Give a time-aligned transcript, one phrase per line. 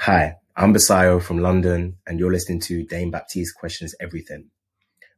[0.00, 4.50] Hi, I'm Basayo from London, and you're listening to Dane Baptiste Questions Everything.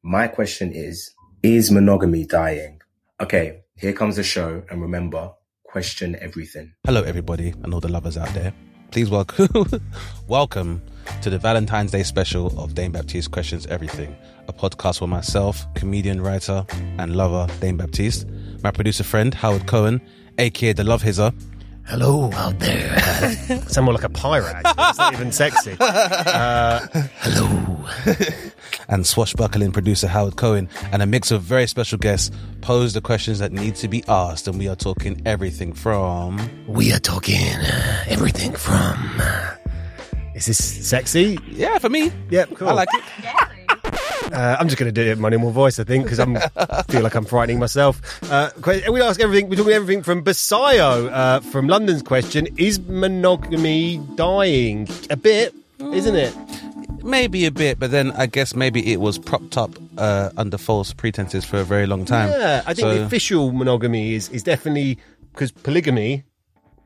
[0.03, 1.13] My question is
[1.43, 2.81] Is monogamy dying?
[3.21, 5.33] Okay, here comes the show, and remember,
[5.65, 6.75] question everything.
[6.85, 8.53] Hello, everybody, and all the lovers out there.
[8.93, 9.49] Please welcome,
[10.29, 10.83] welcome
[11.23, 14.15] to the Valentine's Day special of Dane Baptiste Questions Everything,
[14.47, 16.65] a podcast for myself, comedian, writer,
[16.99, 18.27] and lover Dane Baptiste,
[18.63, 20.01] my producer friend Howard Cohen,
[20.39, 21.33] aka the Love Hizzer,
[21.89, 22.99] Hello out there.
[23.69, 24.57] Sound more like a pirate.
[24.57, 24.85] Actually.
[24.89, 25.77] It's not even sexy.
[25.87, 26.87] Uh,
[27.21, 27.85] hello.
[28.89, 33.39] and swashbuckling producer Howard Cohen, and a mix of very special guests pose the questions
[33.39, 36.39] that need to be asked, and we are talking everything from.
[36.67, 39.21] We are talking uh, everything from.
[39.21, 39.55] Uh,
[40.35, 41.39] is this sexy?
[41.49, 42.13] Yeah, for me.
[42.31, 42.69] Yep, cool.
[42.69, 43.56] I like it.
[44.33, 46.83] Uh, I'm just going to do it in my normal voice, I think, because I
[46.89, 48.01] feel like I'm frightening myself.
[48.31, 48.51] Uh,
[48.91, 49.49] we ask everything.
[49.49, 54.89] We're talking everything from Basayo uh, from London's question: Is monogamy dying?
[55.11, 56.35] A bit, isn't it?
[57.05, 60.93] Maybe a bit, but then I guess maybe it was propped up uh, under false
[60.93, 62.31] pretenses for a very long time.
[62.31, 64.99] Yeah, I think So- the official monogamy is is definitely
[65.33, 66.25] because polygamy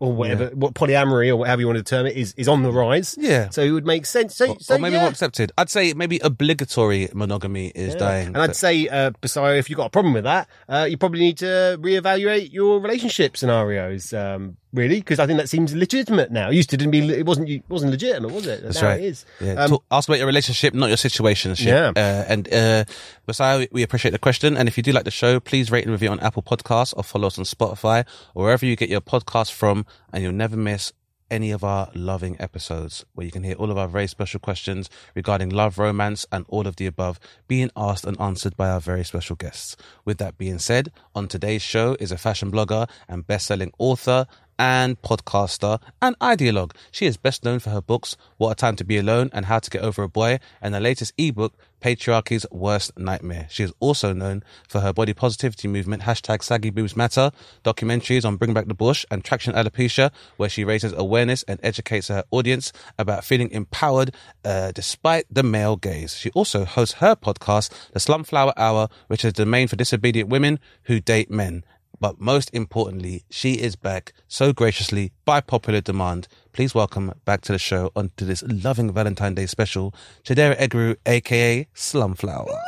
[0.01, 2.73] or whatever, what polyamory or whatever you want to term it is is on the
[2.73, 3.17] rise.
[3.21, 3.51] Yeah.
[3.51, 4.35] so it would make sense.
[4.35, 5.03] So, or, so or maybe yeah.
[5.03, 5.53] more accepted.
[5.59, 8.29] I'd say maybe obligatory monogamy is dying.
[8.29, 11.21] And I'd say, uh, Basayo, if you've got a problem with that, uh, you probably
[11.21, 16.51] need to reevaluate your relationship scenarios, um, really, because I think that seems legitimate now.
[16.51, 18.63] It used to didn't be, it wasn't, it wasn't legitimate, was it?
[18.63, 19.01] That's now right.
[19.01, 19.25] It is.
[19.41, 19.55] Yeah.
[19.55, 21.55] Um, Talk- ask about your relationship, not your situation.
[21.59, 21.93] Yeah.
[21.97, 22.85] Uh, and uh,
[23.27, 24.57] Messiah, we appreciate the question.
[24.57, 27.03] And if you do like the show, please rate and review on Apple Podcasts or
[27.03, 30.93] follow us on Spotify or wherever you get your podcast from, and you'll never miss
[31.31, 34.91] any of our loving episodes where you can hear all of our very special questions
[35.15, 39.05] regarding love, romance, and all of the above being asked and answered by our very
[39.05, 39.77] special guests.
[40.05, 44.27] With that being said, on today's show is a fashion blogger and best-selling author
[44.61, 46.73] and podcaster and ideologue.
[46.91, 49.59] She is best known for her books, What a Time to Be Alone and How
[49.59, 53.47] to Get Over a Boy, and her latest ebook, Patriarchy's Worst Nightmare.
[53.49, 57.31] She is also known for her body positivity movement, hashtag Saggy Boobs Matter,
[57.65, 62.09] documentaries on Bring Back the Bush and Traction Alopecia, where she raises awareness and educates
[62.09, 66.19] her audience about feeling empowered uh, despite the male gaze.
[66.19, 70.61] She also hosts her podcast, The Slumflower Hour, which is a domain for disobedient women
[70.83, 71.65] who date men.
[72.01, 76.29] But most importantly, she is back so graciously by popular demand.
[76.53, 79.95] Please welcome back to the show onto this loving Valentine's Day special,
[80.25, 82.59] Chidera Eggerue, aka Slumflower.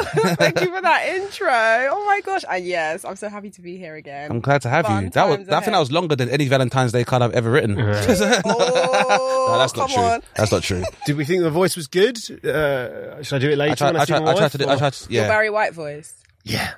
[0.02, 1.48] Thank you for that intro.
[1.50, 2.42] Oh my gosh.
[2.48, 4.30] And yes, I'm so happy to be here again.
[4.30, 5.10] I'm glad to have Fun you.
[5.10, 7.50] That was, times I think that was longer than any Valentine's Day card I've ever
[7.50, 7.76] written.
[9.52, 10.02] Oh, no, that's not true.
[10.02, 10.22] on.
[10.36, 10.84] That's not true.
[11.06, 12.16] did we think the voice was good?
[12.44, 13.72] Uh, should I do it later?
[13.72, 15.12] I tried, when I, I tried, I tried to do, it I or- tried to,
[15.12, 15.28] Your yeah.
[15.28, 16.14] Barry White voice.
[16.44, 16.70] Yeah.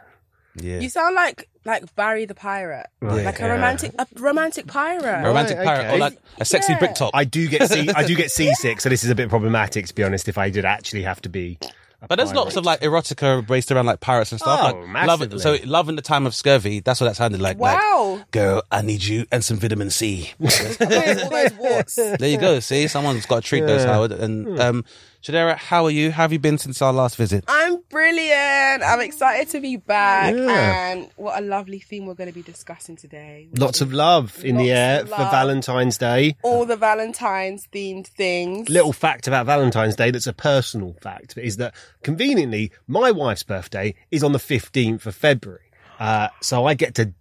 [0.57, 0.79] Yeah.
[0.81, 3.47] You sound like like Barry the pirate, Right, like yeah.
[3.47, 5.23] a romantic a romantic pirate.
[5.25, 5.97] A romantic Right, pirate, okay.
[5.97, 6.79] or like a sexy Yeah.
[6.81, 7.11] brick top.
[7.15, 9.95] I do get sea, I do get seasick, so this is a bit problematic to
[9.95, 10.29] be honest.
[10.29, 11.59] If I did actually have to be,
[12.03, 12.41] a But there's pirate.
[12.45, 14.59] lots of like erotica based around like pirates and stuff.
[14.61, 14.75] Oh, like
[15.07, 15.39] love, massively.
[15.39, 16.81] so love in the time of scurvy.
[16.81, 17.59] That's what that sounded like.
[17.61, 18.21] Like, Wow.
[18.33, 20.33] girl, I need you and some vitamin C.
[20.43, 20.49] All
[20.89, 21.95] those warts?
[21.95, 22.59] there you go.
[22.59, 24.11] See, someone's got to treat those, Howard.
[24.11, 24.85] And um,
[25.23, 26.11] Chidera, how are you?
[26.11, 27.45] How have you been since our last visit?
[27.47, 28.83] I'm brilliant.
[28.83, 30.35] I'm excited to be back.
[30.35, 30.91] Yeah.
[30.91, 33.47] And what a lovely theme we're going to be discussing today.
[33.57, 35.15] lots of love in the air for.
[35.17, 36.35] Valentine's Day.
[36.43, 38.69] all the Valentine's themed things.
[38.69, 41.73] little fact about Valentine's Day that's a personal fact is that
[42.03, 45.71] conveniently my wife's birthday is on the 15th of February.
[46.01, 47.13] Uh, so I get to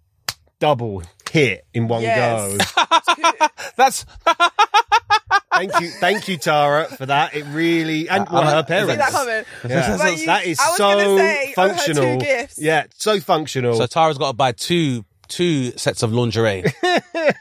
[0.58, 2.72] double hit in one Yes.
[2.74, 3.46] go.
[3.76, 4.04] That's
[5.70, 7.34] Thank you, thank you, Tara, for that.
[7.34, 9.48] It really and uh, well, her See that parents.
[9.68, 9.96] Yeah.
[9.96, 12.18] Like you- that is I was so say, oh, her two functional.
[12.20, 12.58] gifts.
[12.60, 13.74] Yeah, so functional.
[13.74, 16.64] so Tara's got to buy two two sets of lingerie.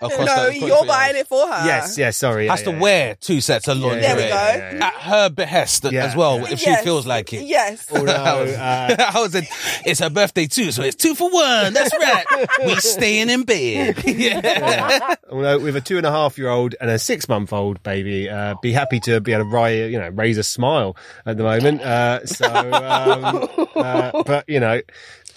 [0.01, 1.65] No, the- you're buying it for her.
[1.65, 2.47] yes, yes, sorry.
[2.47, 4.85] Has yeah, to yeah, wear two sets of lingerie There we go.
[4.85, 6.51] at her behest Yeah, as well, yeah.
[6.51, 7.43] if she feels like it.
[7.45, 7.87] Yes.
[7.91, 9.45] Although, uh, I was in,
[9.85, 11.73] it's her birthday too, so it's two for one.
[11.73, 12.25] That's right.
[12.59, 14.03] We're staying in bed.
[14.05, 15.15] yeah.
[15.31, 18.29] although with a two and a half year old and a six month old baby,
[18.29, 20.95] uh, be happy to be able to ri- you know raise a smile
[21.25, 21.81] at the moment.
[21.81, 24.81] Uh, so, um, uh, but you know,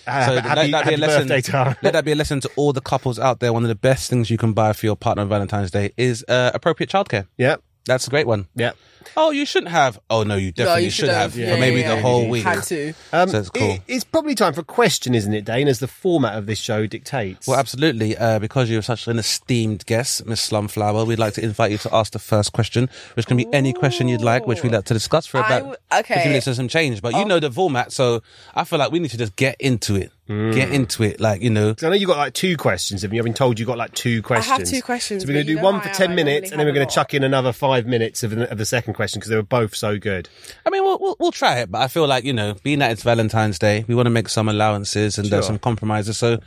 [0.06, 1.28] Uh, so happy- let that be a lesson.
[1.28, 3.52] birthday, let that be a lesson to all the couples out there.
[3.52, 6.24] One of the best things you can buy for your partner on Valentine's Day is
[6.28, 7.26] uh, appropriate childcare.
[7.38, 7.56] Yeah,
[7.86, 8.48] That's a great one.
[8.54, 8.72] yeah.
[9.16, 9.98] Oh, you shouldn't have.
[10.10, 11.32] Oh no, you definitely you should should have.
[11.32, 11.32] have.
[11.34, 12.00] For Yeah, maybe yeah, the yeah.
[12.02, 12.44] whole week.
[12.44, 12.92] Had to.
[13.12, 13.70] Um, So it's cool.
[13.70, 15.68] it- it's probably time for a question, isn't it, Dane?
[15.68, 17.46] As the format of this show dictates.
[17.46, 18.16] Well, absolutely.
[18.16, 21.94] Uh, because you're such an esteemed guest, Miss Slumflower, we'd like to invite you to
[21.94, 24.94] ask the first question, which can be any question you'd like, which we'd like to
[24.94, 26.14] discuss for I about w- okay.
[26.14, 27.02] 15 minutes or some change.
[27.02, 28.22] But you know the format, so
[28.54, 30.10] I feel like we need to just get into it.
[30.26, 31.20] Get into it.
[31.20, 31.74] Like, you know.
[31.82, 33.02] I know you got like two questions.
[33.02, 33.20] Have you?
[33.20, 34.50] I've been told you got like two questions.
[34.50, 36.58] I have two questions, So we're going to do one for ten I minutes, and
[36.58, 39.20] then we're going to chuck in another five minutes of the, of the second question
[39.20, 40.28] because they were both so good.
[40.64, 42.90] I mean, we'll, we'll, we'll try it, but I feel like, you know, being that
[42.92, 46.16] it's Valentine's Day, we want to make some allowances and uh, some compromises.
[46.16, 46.38] So,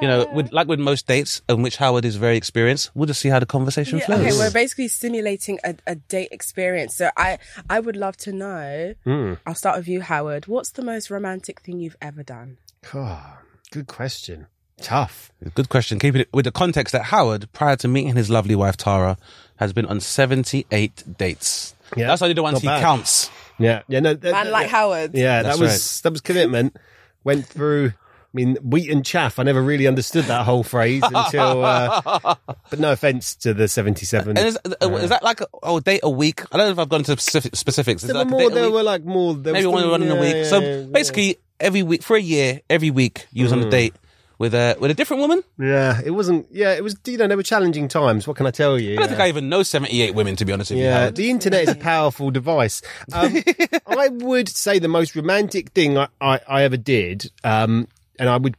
[0.00, 3.20] you know, with, like with most dates, in which Howard is very experienced, we'll just
[3.20, 4.20] see how the conversation Yeah, flows.
[4.20, 6.96] okay, we're basically simulating a, a date experience.
[6.96, 7.36] So I,
[7.68, 8.94] I would love to know.
[9.04, 9.34] Hmm.
[9.46, 10.46] I'll start with you, Howard.
[10.46, 12.56] What's the most romantic thing you've ever done?
[12.94, 13.38] Oh,
[13.70, 14.46] good question.
[14.80, 15.30] Tough.
[15.54, 15.98] Good question.
[15.98, 19.18] Keeping it with the context that Howard, prior to meeting his lovely wife Tara,
[19.56, 21.74] has been on 78 dates.
[21.96, 22.80] Yeah, That's only the ones not he bad.
[22.80, 23.30] counts.
[23.58, 24.00] Yeah, yeah.
[24.00, 25.14] No, that, Man that- like Howard.
[25.14, 26.76] Yeah, That's that was that was commitment.
[27.24, 27.88] Went through.
[27.88, 29.38] I mean, wheat and chaff.
[29.40, 31.64] I never really understood that whole phrase until.
[31.64, 32.00] Uh,
[32.70, 34.38] but no offense to the seventy-seven.
[34.38, 36.42] And is, uh, is that like a oh, date a week?
[36.52, 38.04] I don't know if I've gone to specific, specifics.
[38.04, 38.50] Is there that were like a more.
[38.50, 38.72] date a There week?
[38.74, 39.34] were like more.
[39.34, 40.34] There Maybe was one still- one in a week.
[40.36, 40.82] yeah, so yeah.
[40.84, 43.66] basically, every week for a year, every week you was on Mm.
[43.66, 43.94] a date
[44.38, 45.42] with a with a different woman.
[45.58, 46.46] Yeah, it wasn't.
[46.50, 46.96] Yeah, it was.
[47.06, 48.26] You know, they were challenging times.
[48.26, 48.94] What can I tell you?
[48.94, 50.86] I don't think I even know 78 women to be honest with you.
[50.86, 51.16] Yeah, Howard.
[51.16, 52.80] the internet is a powerful device.
[53.12, 53.36] Um,
[53.86, 57.86] I would say the most romantic thing I, I, I ever did, um,
[58.18, 58.56] and I would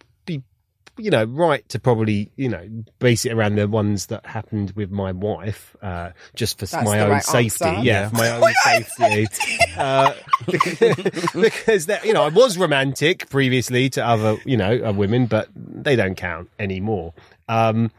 [1.02, 2.68] you know, right to probably, you know,
[3.00, 7.00] base it around the ones that happened with my wife, uh, just for That's my
[7.00, 7.66] own right safety.
[7.66, 7.84] answer.
[7.84, 8.30] Yeah, for my
[8.76, 9.58] own safety.
[9.78, 10.14] Uh,
[11.42, 15.50] because that, you know, I was romantic previously to other, you know, uh, women, but
[15.56, 17.14] they don't count anymore.
[17.50, 17.92] Um,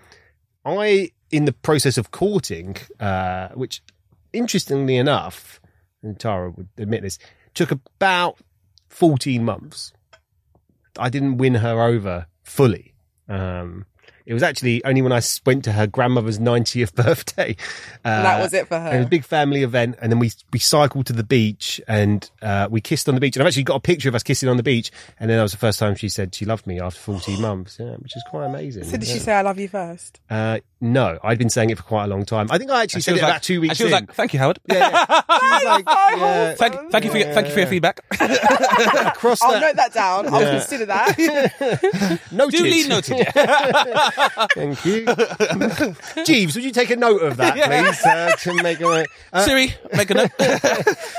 [0.64, 3.82] I, in the process of courting, uh, which
[4.32, 5.60] interestingly enough,
[6.02, 7.18] and Tara would admit this,
[7.54, 8.38] took about
[8.88, 9.92] 14 months.
[10.98, 12.91] I didn't win her over fully.
[13.28, 13.86] Um,
[14.24, 17.56] it was actually only when I went to her grandmother's 90th birthday.
[18.04, 18.92] Uh, that was it for her.
[18.94, 22.30] it was a big family event, and then we we cycled to the beach and
[22.40, 23.36] uh, we kissed on the beach.
[23.36, 24.90] And I've actually got a picture of us kissing on the beach.
[25.18, 27.78] And then that was the first time she said she loved me after 14 months,
[27.80, 28.84] yeah, which is quite amazing.
[28.84, 29.14] so did yeah.
[29.14, 30.20] she say I love you first?
[30.30, 32.48] Uh, no, I'd been saying it for quite a long time.
[32.50, 34.00] I think I actually And said it like, about two weeks and she was in.
[34.00, 34.58] like, "Thank you, Howard.
[34.70, 35.22] yeah, yeah.
[35.42, 38.00] She was like, yeah, Thank, thank you for your, thank you for your feedback.
[39.16, 39.60] cross I'll that.
[39.60, 40.26] note that down.
[40.34, 42.20] I'll consider that.
[42.32, 42.56] Noted.
[42.58, 43.18] Duly noted.
[43.18, 44.46] Yeah.
[44.54, 46.24] Thank you.
[46.24, 49.74] Jeeves, would you take a note of that, please, uh, to make a uh, Siri,
[49.94, 50.30] make a note.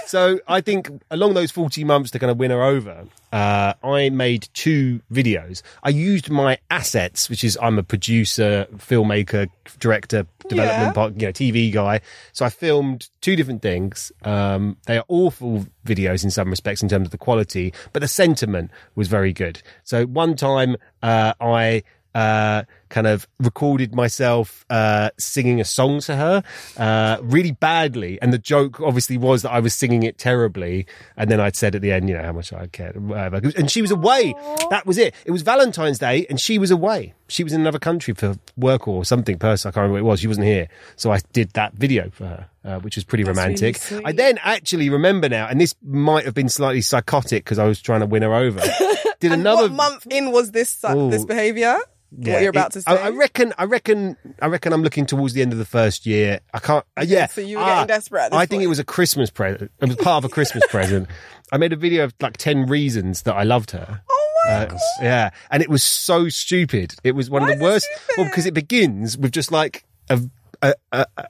[0.07, 4.09] So I think along those 40 months to kind of win her over, uh, I
[4.11, 5.61] made two videos.
[5.81, 9.47] I used my assets, which is I'm a producer, filmmaker,
[9.79, 10.91] director, development, Yeah.
[10.93, 12.01] part, you know, TV guy.
[12.31, 14.11] So I filmed two different things.
[14.23, 18.07] Um, they are awful videos in some respects in terms of the quality, but the
[18.07, 19.61] sentiment was very good.
[19.83, 21.83] So one time, uh, I,
[22.15, 26.43] uh, kind of recorded myself uh, singing a song to her
[26.77, 30.85] uh, really badly, and the joke obviously was that I was singing it terribly,
[31.17, 33.41] and then I'd said at the end, you know, how much I cared, whatever.
[33.57, 34.33] And she was away.
[34.69, 35.13] That was it.
[35.25, 37.13] It was Valentine's Day, and she was away.
[37.27, 39.39] She was in another country for work or something.
[39.39, 40.19] Person, I can't remember what it was.
[40.19, 42.49] She wasn't here, so I did that video for her.
[42.65, 43.75] Uh, which was pretty That's romantic.
[43.77, 44.03] sweet.
[44.05, 47.81] I then actually remember now, and this might have been slightly psychotic because I was
[47.81, 48.61] trying to win her over.
[49.19, 51.77] Did another what month in was this uh, this behavior?
[52.17, 52.91] yeah, what you're about it- to say?
[52.91, 53.53] I, I reckon.
[53.57, 54.15] I reckon.
[54.41, 54.71] I reckon.
[54.71, 56.39] I'm looking towards the end of the first year.
[56.53, 56.85] I can't.
[56.95, 57.25] Uh, yeah.
[57.27, 59.69] so you were getting desperate at this I think it was a Christmas present.
[59.81, 61.09] It was part of a Christmas present.
[61.51, 64.01] I made a video of like ten reasons that I loved her.
[64.09, 66.95] oh my Uh, yeah, and it was so stupid.
[67.03, 67.87] It was one Why of the worst.
[68.17, 70.21] Well, because it begins with just like a
[70.61, 71.25] a, a, a,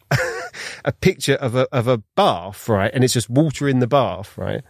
[0.86, 2.92] a picture of a of a bath, right?
[2.94, 4.62] And it's just water in the bath, right?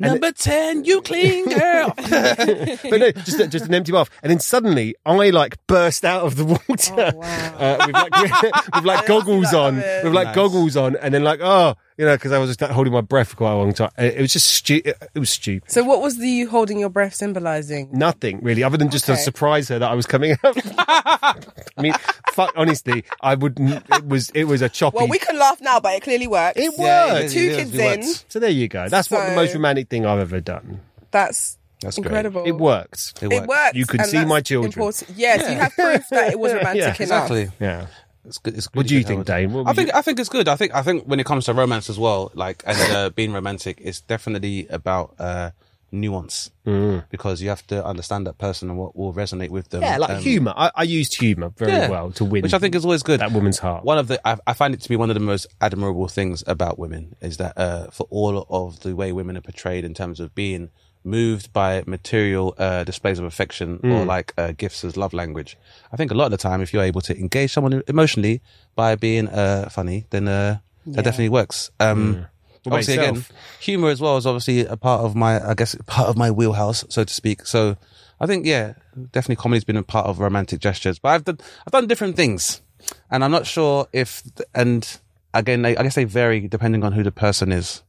[0.00, 1.92] And Number 10, you clean girl.
[1.96, 6.22] but no, just a- just an empty bath, and then suddenly I like burst out
[6.24, 7.54] of the water Oh, wow.
[7.58, 8.42] uh, with like
[8.74, 10.04] with like goggles on, it.
[10.04, 10.34] with like Nice.
[10.36, 13.00] goggles on, and then like oh, you know, because I was just like, holding my
[13.02, 13.90] breath for quite a long time.
[13.98, 14.94] It, it was just stupid.
[15.14, 15.70] It was stupid.
[15.70, 17.90] So what was the you holding your breath symbolizing?
[17.92, 20.56] Nothing really, other than just to surprise her that I was coming up.
[20.78, 21.34] I
[21.80, 21.92] mean,
[22.32, 22.52] fuck.
[22.56, 23.84] Honestly, I wouldn't.
[23.90, 24.96] It was it was a choppy.
[24.98, 26.58] Well, we can laugh now, but it clearly works.
[26.58, 27.24] it Yeah, worked.
[27.24, 28.02] it Two is, kids it in.
[28.28, 28.88] So there you go.
[28.88, 30.80] That's what the most romantic thing I've ever done.
[31.10, 32.06] That's, That's great.
[32.06, 32.44] incredible.
[32.46, 33.14] It worked.
[33.22, 33.48] It It works.
[33.48, 33.74] works.
[33.74, 34.72] You could see my children.
[34.72, 35.10] important.
[35.16, 37.00] Yes, you have proof that it was romantic Yeah, enough.
[37.00, 37.48] Exactly.
[37.60, 37.86] Yeah.
[38.24, 38.56] It's good.
[38.56, 39.52] It's What do you good, think, Howard.
[39.52, 39.66] Dane?
[39.66, 40.46] I think you- I think it's good.
[40.48, 43.32] I think I think when it comes to romance as well, like and uh, being
[43.32, 45.50] romantic, it's definitely about uh,
[45.92, 47.04] nuance Mm.
[47.10, 49.82] because you have to understand that person and what will resonate with them.
[49.82, 50.54] Yeah, like Um, humour.
[50.56, 53.20] I, I used humour very yeah, well to win, which I think is always good.
[53.20, 53.84] that woman's heart.
[53.84, 56.42] One of the, I, I find it to be one of the most admirable things
[56.46, 60.18] about women is that uh, for all of the way women are portrayed in terms
[60.20, 60.70] of being
[61.04, 65.58] moved by material uh, displays of affection or like uh, gifts as love language,
[65.92, 68.40] I think a lot of the time, if you're able to engage someone emotionally
[68.76, 71.70] by being uh, funny, then uh, that definitely works.
[71.80, 72.28] Um, What
[72.66, 73.24] about Obviously, again,
[73.60, 76.84] humor as well is obviously a part of my, I guess, part of my wheelhouse,
[76.88, 77.46] so to speak.
[77.46, 77.76] So,
[78.20, 78.74] I think, yeah,
[79.12, 80.98] definitely comedy's been a part of romantic gestures.
[80.98, 82.62] But I've done, I've done different things,
[83.10, 84.22] and I'm not sure if,
[84.54, 84.88] and
[85.34, 87.82] again, they, I guess they vary depending on who the person is.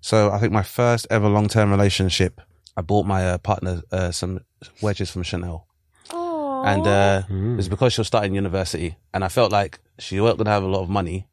[0.00, 2.40] So, I think my first ever long term relationship,
[2.76, 4.40] I bought my uh, partner uh, some
[4.82, 5.66] wedges from Chanel,
[6.66, 10.38] and uh, it was because she was starting university, and I felt like she wasn't
[10.38, 11.26] going to have a lot of money,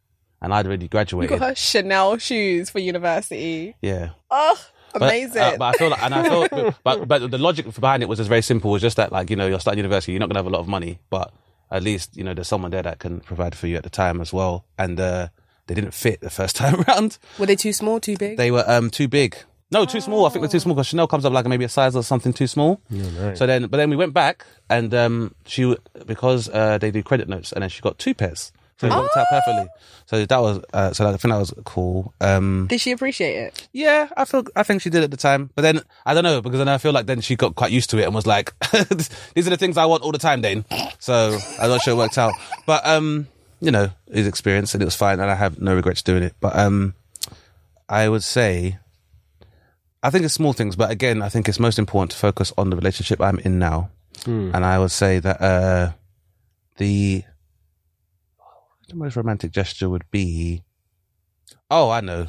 [0.43, 1.39] and I'd already You graduated.
[1.39, 3.75] got her Chanel shoes for university.
[3.81, 4.09] Yeah.
[4.29, 4.59] Oh,
[4.93, 5.41] But, amazing.
[5.41, 8.17] uh, but I feel like, and I feel, but but the logic behind it was
[8.19, 8.69] just very simple.
[8.71, 10.51] It was just that, like, you know, you're starting university, you're not gonna have a
[10.51, 11.33] lot of money, but
[11.71, 14.21] at least you know there's someone there that can provide for you at the time
[14.21, 14.65] as well.
[14.77, 15.29] And uh,
[15.67, 17.17] they didn't fit the first time around.
[17.39, 18.37] Were they too small, too big?
[18.37, 19.35] They were um too big.
[19.71, 20.27] No, too small.
[20.27, 22.31] I think they're too small because Chanel comes up like maybe a size or something
[22.31, 22.79] too small.
[22.91, 23.35] Yeah, right.
[23.37, 27.27] So then, but then we went back and um she because uh they do credit
[27.27, 28.51] notes and then she got two pairs.
[28.89, 29.67] So it worked out perfectly.
[30.05, 32.13] So that was uh, so I think that was cool.
[32.19, 33.67] Um, Did she appreciate it?
[33.71, 36.41] yeah, I feel I think she did at the time, but then I don't know
[36.41, 38.53] because then I feel like then she got quite used to it and was like,
[39.33, 40.65] "These are the things I want all the time, Dane."
[40.99, 42.33] So I'm not sure it worked out,
[42.65, 43.27] but um,
[43.61, 46.35] you know, his experience and it was fine, and I have no regrets doing it.
[46.41, 46.93] But um,
[47.87, 48.77] I would say,
[50.03, 52.69] I think it's small things, but again, I think it's most important to focus on
[52.69, 53.89] the relationship I'm in now,
[54.25, 55.91] and I would say that uh,
[56.77, 57.23] the
[58.93, 60.63] the most romantic gesture would be,
[61.69, 62.27] oh, I know,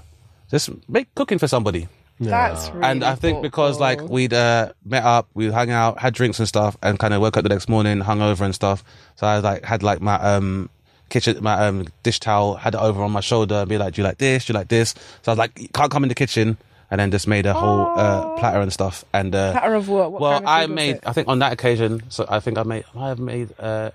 [0.51, 1.89] just make cooking for somebody.
[2.21, 6.15] That's really and I think because like we'd uh, met up, we hung out, had
[6.15, 8.85] drinks and stuff, and kind of woke up the next morning, hung over and stuff.
[9.17, 10.71] So I like had like my um
[11.09, 14.03] kitchen, my um dish towel, had it over on my shoulder, and be like, "Do
[14.03, 14.45] you like this?
[14.45, 16.57] Do you like this?" So I was like, "You can't come in the kitchen."
[16.91, 19.05] And then just made a whole uh, platter and stuff.
[19.13, 20.13] And uh, Platter of what?
[20.13, 20.97] What well, kind of I made.
[20.97, 21.05] it?
[21.05, 22.85] I think on that occasion, so I think I made.
[22.95, 23.91] I have made uh,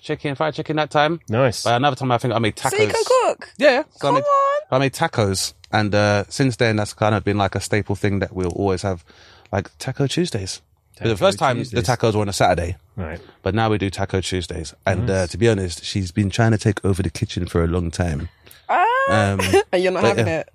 [0.00, 1.20] chicken, fried chicken that time.
[1.28, 1.64] Nice.
[1.64, 2.70] But another time, I think I made tacos.
[2.70, 3.52] So you can cook.
[3.58, 3.82] Yeah, yeah.
[3.82, 4.62] So I Come made, on.
[4.70, 8.18] I made tacos, and uh, since then, that's kind of been like a staple thing
[8.20, 9.04] that we'll always have,
[9.52, 10.60] like Taco Tuesdays.
[11.00, 11.84] But the first time Tuesdays.
[11.84, 13.20] the tacos were on a Saturday, Right.
[13.42, 14.74] but now we do Taco Tuesdays.
[14.84, 17.68] And uh, to be honest, she's been trying to take over the kitchen for a
[17.68, 18.28] long time.
[18.68, 19.40] Ah, Um,
[19.72, 20.40] and you're not but, having yeah.
[20.40, 20.48] it.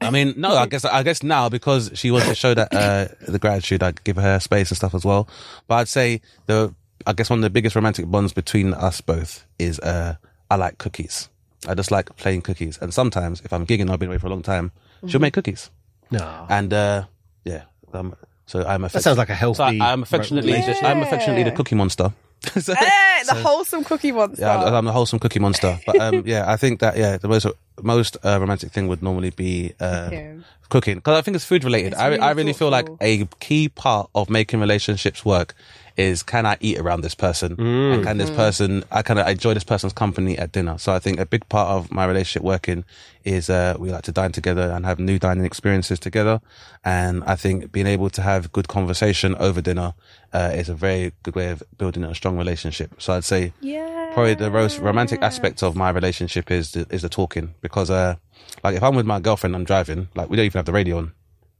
[0.00, 3.06] I mean, no, I guess I guess now because she wants to show that uh,
[3.28, 5.26] the gratitude, I give her space and stuff as well.
[5.68, 6.74] But I'd say the
[7.06, 10.16] I guess one of the biggest romantic bonds between us both is uh,
[10.50, 11.28] I like cookies.
[11.68, 14.30] I just like plain cookies, and sometimes if I'm gigging, I've been away for a
[14.30, 14.70] long time.
[14.98, 15.08] Mm-hmm.
[15.08, 15.70] She'll make cookies,
[16.10, 16.46] No.
[16.48, 17.04] and uh,
[17.44, 17.62] yeah,
[17.92, 18.14] um,
[18.46, 18.84] so I'm.
[18.84, 18.88] A.
[18.88, 19.80] That sounds like a So I, healthy.
[19.80, 20.84] I'm affectionately, relationship.
[20.84, 22.12] I'm affectionately the cookie monster.
[22.60, 24.42] So- Eh, the wholesome cookie monster.
[24.42, 25.80] yeah, I'm, I'm a wholesome cookie monster.
[25.86, 27.46] But um, yeah, I think that yeah, the most
[27.82, 30.44] most uh, romantic thing would normally be uh, Cooking.
[30.68, 31.94] cooking because I think it's food related.
[31.94, 35.54] It's I, really I really feel like a key part of making relationships work
[35.96, 38.18] is can I eat around this person and can Mm.
[38.18, 40.76] this person I kind of enjoy this person's company at dinner.
[40.78, 42.84] So I think a big part of my relationship working
[43.24, 46.40] is uh, we like to dine together and have new dining experiences together.
[46.84, 49.94] And I think being able to have good conversation over dinner
[50.32, 52.90] uh, is a very good way of building a strong relationship.
[53.00, 54.12] So I'd say Yeah.
[54.12, 58.16] probably the most romantic aspect of my relationship is the, is the talking because uh
[58.64, 60.98] like if I'm with my girlfriend I'm driving like we don't even have the radio
[60.98, 61.12] on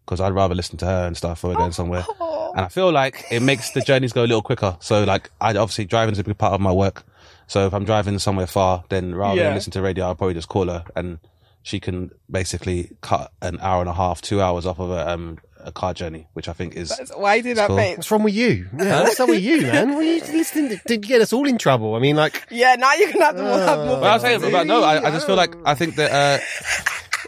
[0.07, 2.93] because I'd rather listen to her and stuff or we're going somewhere and I feel
[2.93, 6.19] like it makes the journeys go a little quicker so like I obviously driving is
[6.21, 7.05] a big part of my work
[7.49, 9.45] so if I'm driving somewhere far then rather Yeah.
[9.49, 11.19] than listen to radio I'll probably just call her and
[11.63, 15.39] she can basically cut an hour and a half two hours off of a um
[15.59, 17.77] a car journey which I think is That's- Why do that, cool.
[17.77, 17.97] mate?
[17.97, 18.69] What's wrong with you?
[18.79, 19.95] Yeah, what's up with you, man?
[19.97, 20.81] What are you listening to?
[20.87, 21.97] Did you get us all in trouble?
[21.97, 23.97] I mean, like, Yeah, now you're gonna have to have more.
[23.99, 26.45] But I was saying, but no, I, I just feel like I think that uh,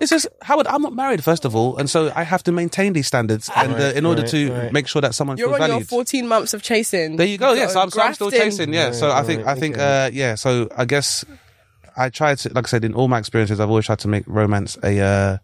[0.00, 0.66] it's just Howard.
[0.66, 3.74] I'm not married, first of all, and so I have to maintain these standards, and
[3.74, 4.72] uh, in order right, to right.
[4.72, 5.88] make sure that someone You're feels on your valued.
[5.88, 7.16] 14 months of chasing.
[7.16, 7.52] There you go.
[7.52, 8.50] Yes, You're I'm, so I'm still grafting.
[8.50, 8.74] chasing.
[8.74, 8.92] Yeah.
[8.92, 10.34] So I think I think uh, yeah.
[10.34, 11.24] So I guess
[11.96, 14.24] I tried to, like I said, in all my experiences, I've always tried to make
[14.26, 15.38] romance a uh,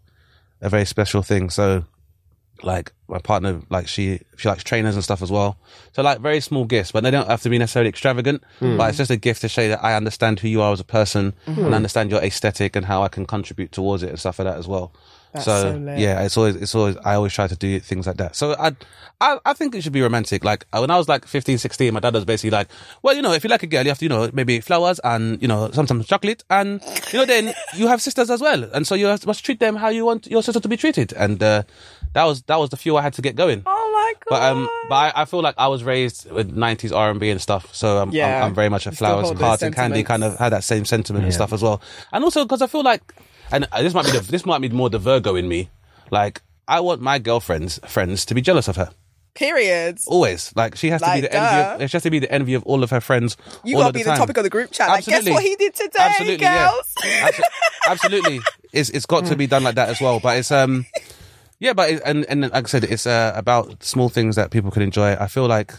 [0.61, 1.49] a very special thing.
[1.49, 1.83] So
[2.65, 5.57] like my partner, like she she likes trainers and stuff as well.
[5.93, 8.43] So like very small gifts, but they don't have to be necessarily extravagant.
[8.59, 8.77] Hmm.
[8.77, 10.83] But it's just a gift to show that I understand who you are as a
[10.85, 11.65] person Mm-hmm.
[11.65, 14.57] and understand your aesthetic and how I can contribute towards it and stuff like that
[14.57, 14.91] as well.
[15.33, 18.17] That's so, so yeah, it's always it's always I always try to do things like
[18.17, 18.35] that.
[18.35, 18.71] So I
[19.21, 20.43] I, I think it should be romantic.
[20.43, 22.67] Like when I was like 15, 16, my dad was basically like,
[23.01, 24.99] well, you know, if you like a girl, you have to, you know, maybe flowers
[25.03, 26.81] and you know sometimes chocolate, and
[27.11, 29.75] you know then you have sisters as well, and so you have- must treat them
[29.75, 31.11] how you want your sister to be treated.
[31.13, 31.63] And uh,
[32.15, 33.61] that was that was the fuel I had to get going.
[33.65, 34.29] Oh my god!
[34.29, 37.73] But um, but I, I feel like I was raised with '90s R&B and stuff,
[37.75, 38.39] so I'm, Yeah.
[38.39, 40.85] I'm, I'm very much a flowers, hold cards, and candy kind of had that same
[40.85, 41.81] sentiment and stuff as well.
[42.11, 43.13] And also because I feel like,
[43.51, 45.69] and uh, this might be the, this might be more the Virgo in me.
[46.11, 48.89] Like I want my girlfriends friends to be jealous of her.
[49.35, 50.05] Periods.
[50.07, 51.83] Always, like she has to be the envy.
[51.83, 53.35] Of, she has to be the envy of all of her friends.
[53.65, 54.17] You all gotta of be the time.
[54.17, 54.87] topic of the group chat.
[54.87, 56.69] Like, guess what he did today, Absolutely, yeah.
[56.71, 56.93] girls?
[57.03, 57.41] Abso-
[57.89, 58.39] Absolutely,
[58.71, 60.21] it's it's got to be done like that as well.
[60.21, 60.85] But it's um,
[61.59, 64.71] yeah, but it, and and like I said, it's uh, about small things that people
[64.71, 65.13] can enjoy.
[65.13, 65.73] I feel like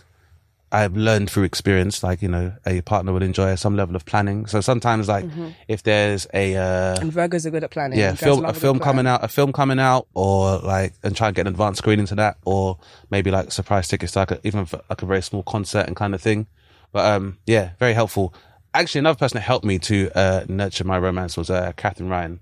[0.73, 4.47] I've learned through experience, like you know, a partner would enjoy some level of planning.
[4.47, 5.25] So sometimes, like
[5.68, 7.99] if there's a uh, And Virgos are good at planning.
[7.99, 8.92] yeah, film a film good plan.
[8.95, 12.00] coming out, a film coming out, or like and try and get an advance screen
[12.00, 12.78] into that, or
[13.11, 15.95] maybe like surprise tickets to like a, even for like a very small concert and
[15.95, 16.47] kind of thing.
[16.92, 18.35] But um, yeah, very helpful.
[18.75, 22.40] Actually, another person that helped me to uh, nurture my romance was uh, Katherine Ryan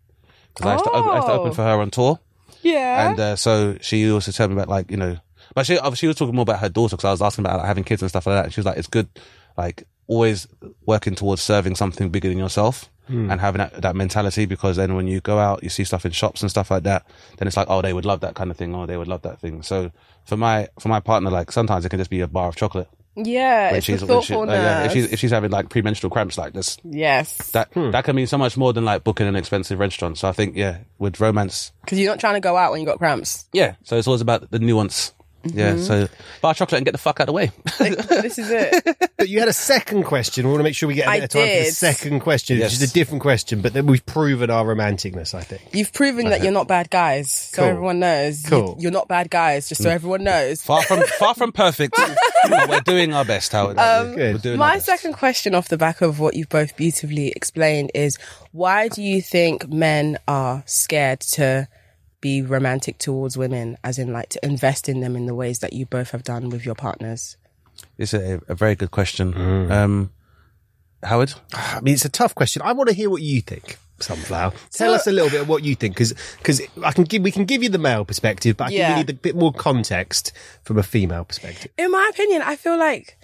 [0.53, 1.55] because I, used to open- I used to open Oh.
[1.55, 2.19] for her on tour,
[2.65, 3.11] Yeah.
[3.11, 5.19] and uh, so she also told me about like you know,
[5.55, 7.67] but she she was talking more about her daughter because I was asking about like,
[7.67, 8.45] having kids and stuff like that.
[8.47, 9.09] And she was like, it's good,
[9.57, 10.49] like always
[10.87, 15.07] working towards serving something bigger than yourself and having that, that mentality because then when
[15.07, 17.07] you go out, you see stuff in shops and stuff like that,
[17.37, 19.21] then it's like, oh, they would love that kind of thing, or they would love
[19.23, 19.63] that thing.
[19.63, 19.93] So
[20.25, 22.89] for my for my partner, like sometimes it can just be a bar of chocolate.
[23.17, 24.59] Yeah, When it's the when she- thoughtfulness.
[24.59, 27.51] uh, yeah, if she's if she's having like premenstrual cramps, like this, yes.
[27.53, 30.19] that that can mean so much more than like booking an expensive restaurant.
[30.19, 32.87] So I think yeah, with romance, Because you're not trying to go out when you
[32.87, 33.47] got cramps.
[33.53, 33.75] yeah.
[33.85, 35.13] So it's always about the nuance.
[35.47, 35.73] Yeah.
[35.75, 35.83] Mm-hmm.
[35.83, 36.09] So
[36.41, 37.53] bar chocolate and get the fuck out of the way.
[37.79, 38.97] this is it.
[39.17, 40.45] But you had a second question.
[40.45, 41.75] We want to make sure we get a I bit of time for the did.
[41.75, 42.73] second question, Yes.
[42.73, 45.63] which is a different question, but then we've proven our romanticness, I think.
[45.73, 47.71] You've proven that you're not bad guys, so Cool.
[47.71, 48.43] everyone knows.
[48.45, 48.77] You- Cool.
[48.81, 49.93] You're not bad guys, just so mm.
[49.93, 50.63] everyone knows.
[50.63, 51.97] far from far from perfect.
[52.69, 53.53] we're doing our best.
[53.53, 54.45] How um, Good.
[54.45, 54.87] we're My best.
[54.87, 58.19] second question off the back of what you've both beautifully explained is
[58.53, 61.69] why do you think men are scared to
[62.25, 65.75] be romantic towards women, as in like to invest in them in the ways that
[65.75, 67.37] you both have done with your partners?
[67.99, 69.35] It's a, a very good question.
[69.35, 69.71] Mm.
[69.71, 70.11] Um,
[71.03, 72.63] Howard, I mean, it's a tough question.
[72.63, 73.77] I want to hear what you think.
[74.01, 77.31] Slumflower, tell us a little bit of what you think, because I can give we
[77.31, 78.87] can give you the male perspective, but I Yeah.
[78.87, 80.33] think we need a bit more context
[80.65, 81.71] from a female perspective.
[81.79, 83.17] In my opinion, I feel like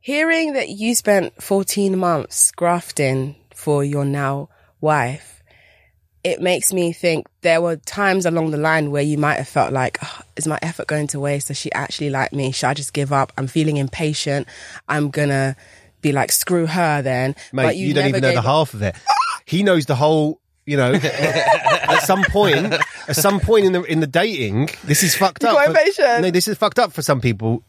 [0.00, 5.33] hearing that you spent 14 months grafting for your now wife,
[6.24, 9.72] it makes me think there were times along the line where you might have felt
[9.72, 11.48] like, "Oh, is my effort going to waste?
[11.48, 12.50] Does she actually like me?
[12.50, 13.32] Should I just give up?
[13.36, 14.48] I'm feeling impatient.
[14.88, 15.54] I'm gonna
[16.00, 17.34] be like, screw her then.
[17.52, 18.44] Mate, you, don't never even know the up.
[18.44, 18.94] half of it.
[19.44, 20.40] He knows the whole.
[20.66, 22.72] You know, at some point,
[23.06, 25.54] at some point in the in the dating, this is fucked up.
[25.54, 26.22] got for- impatient.
[26.22, 27.62] No, this is fucked up for some people.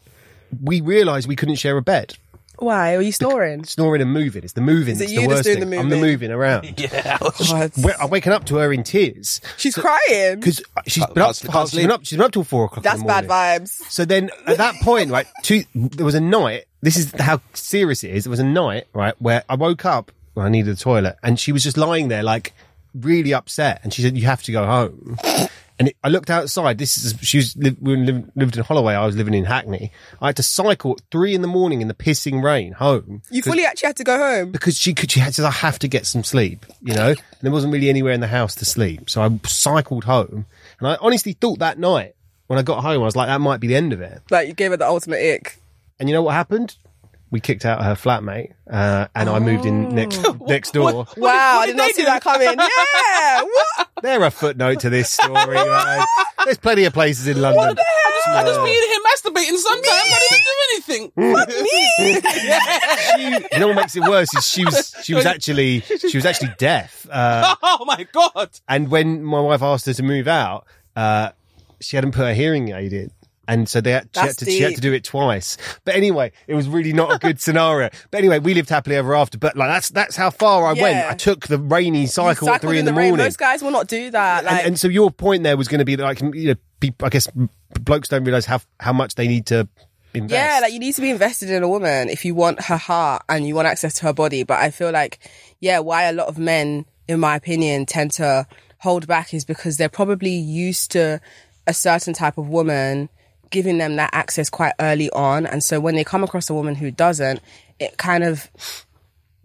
[0.63, 2.15] We realised we couldn't share a bed.
[2.59, 2.95] Why?
[2.95, 3.63] Are you snoring?
[3.65, 4.43] Snoring and moving.
[4.43, 4.93] It's the moving.
[4.95, 5.69] Is it it's you the that's worst doing thing.
[5.71, 6.11] the I'm the moving?
[6.11, 6.79] moving around.
[6.79, 7.71] yeah, God.
[7.77, 10.39] Well, I'm waking up to her in tears She's crying.
[10.39, 11.27] because uh, she's Can't- been up.
[11.27, 12.05] can't sleep- She's been up.
[12.05, 12.77] She's been up till four o'clock.
[12.77, 13.61] in That's the bad morning.
[13.67, 13.91] vibes.
[13.91, 18.03] So then at that point, right, two, there was a night, this is how serious
[18.03, 18.23] it is.
[18.25, 21.39] There was a night, right, where I woke up when I needed the toilet and
[21.39, 22.53] she was just lying there like
[22.93, 23.79] really upset.
[23.83, 25.17] And she said, you have to go home.
[25.77, 26.77] And it, I looked outside.
[26.77, 28.93] This is, she was, we lived, lived in Holloway.
[28.93, 29.91] I was living in Hackney.
[30.21, 33.21] I had to cycle at three in the morning in the pissing rain home.
[33.29, 34.51] You fully actually had to go home.
[34.51, 37.09] Because she could, she had to, I have to get some sleep, you know?
[37.09, 39.09] And there wasn't really anywhere in the house to sleep.
[39.09, 40.45] So I cycled home.
[40.79, 42.15] And I honestly thought that night,
[42.47, 44.21] when I got home, I was like, that might be the end of it.
[44.29, 45.59] Like you gave her the ultimate ick.
[45.99, 46.77] And you know what happened?
[47.31, 51.07] We kicked out her flatmate, uh, and I moved in next next door.
[51.17, 52.05] Wow, I did did not see do?
[52.05, 52.57] that coming.
[53.15, 53.89] Yeah, what?
[54.03, 55.55] They're a footnote to this story.
[55.55, 56.05] man.
[56.45, 57.77] There's plenty of places in London.
[58.27, 59.88] I just me and him masturbating sometimes.
[59.89, 61.11] I didn't do anything.
[63.15, 66.25] She, you know what makes it worse is she was she was actually she was
[66.25, 67.07] actually deaf.
[67.11, 68.49] Uh, oh my god!
[68.67, 71.29] and when my wife asked her to move out, uh,
[71.79, 73.11] she hadn't put her hearing aid in.
[73.47, 75.58] And so they had, she, had to, she had to do it twice.
[75.84, 77.89] But anyway, it was really not a good scenario.
[78.12, 79.38] But anyway, we lived happily ever after.
[79.38, 81.10] But like that's that's how far I went.
[81.10, 83.10] I took the rainy cycle at three in the, rain.
[83.10, 83.25] morning.
[83.25, 84.45] Most guys will not do that.
[84.45, 86.55] Like, and, and so your point there was going to be that like you know
[86.79, 87.27] people, I guess
[87.79, 89.67] blokes don't realize how how much they need to
[90.13, 90.34] invest.
[90.34, 93.23] yeah, like you need to be invested in a woman if you want her heart
[93.29, 94.43] and you want access to her body.
[94.43, 95.19] But I feel like,
[95.60, 98.47] yeah, why a lot of men, in my opinion, tend to
[98.79, 101.19] hold back is because they're probably used to
[101.67, 103.10] a certain type of woman
[103.49, 105.45] giving them that access quite early on.
[105.45, 107.39] And so when they come across a woman who doesn't,
[107.79, 108.49] it kind of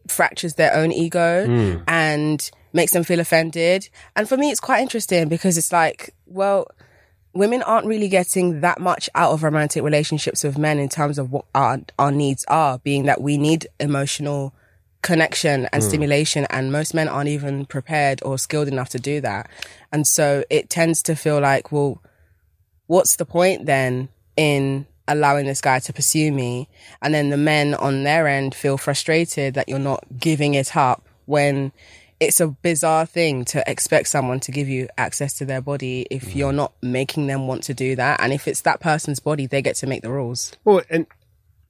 [0.09, 1.83] fractures their own ego hmm.
[1.87, 3.89] and makes them feel offended.
[4.17, 6.69] And for me, it's quite interesting because it's like, well,
[7.33, 11.33] women aren't really getting that much out of romantic relationships with men in terms of
[11.33, 14.55] what our, our needs are, being that we need emotional
[15.03, 15.89] connection and hmm.
[15.89, 19.49] stimulation and most men aren't even prepared or skilled enough to do that.
[19.93, 22.03] And so it tends to feel like, well,
[22.91, 26.69] what's the point then in allowing this guy to pursue me.
[27.03, 31.07] And then the men on their end feel frustrated that you're not giving it up
[31.27, 31.71] when
[32.19, 36.25] it's a bizarre thing to expect someone to give you access to their body if
[36.31, 36.35] Mm.
[36.35, 38.21] you're not making them want to do that.
[38.21, 40.53] And if it's that person's body, they get to make the rules.
[40.65, 41.07] Well, and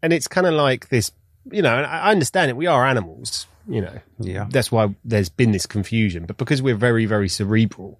[0.03, 1.11] and it's kind of like this,
[1.53, 1.77] you know.
[1.77, 2.57] And I I understand it.
[2.57, 4.01] We are animals, you know.
[4.19, 4.47] Yeah.
[4.51, 6.25] That's why there's been this confusion.
[6.27, 7.99] But because we're very, very cerebral,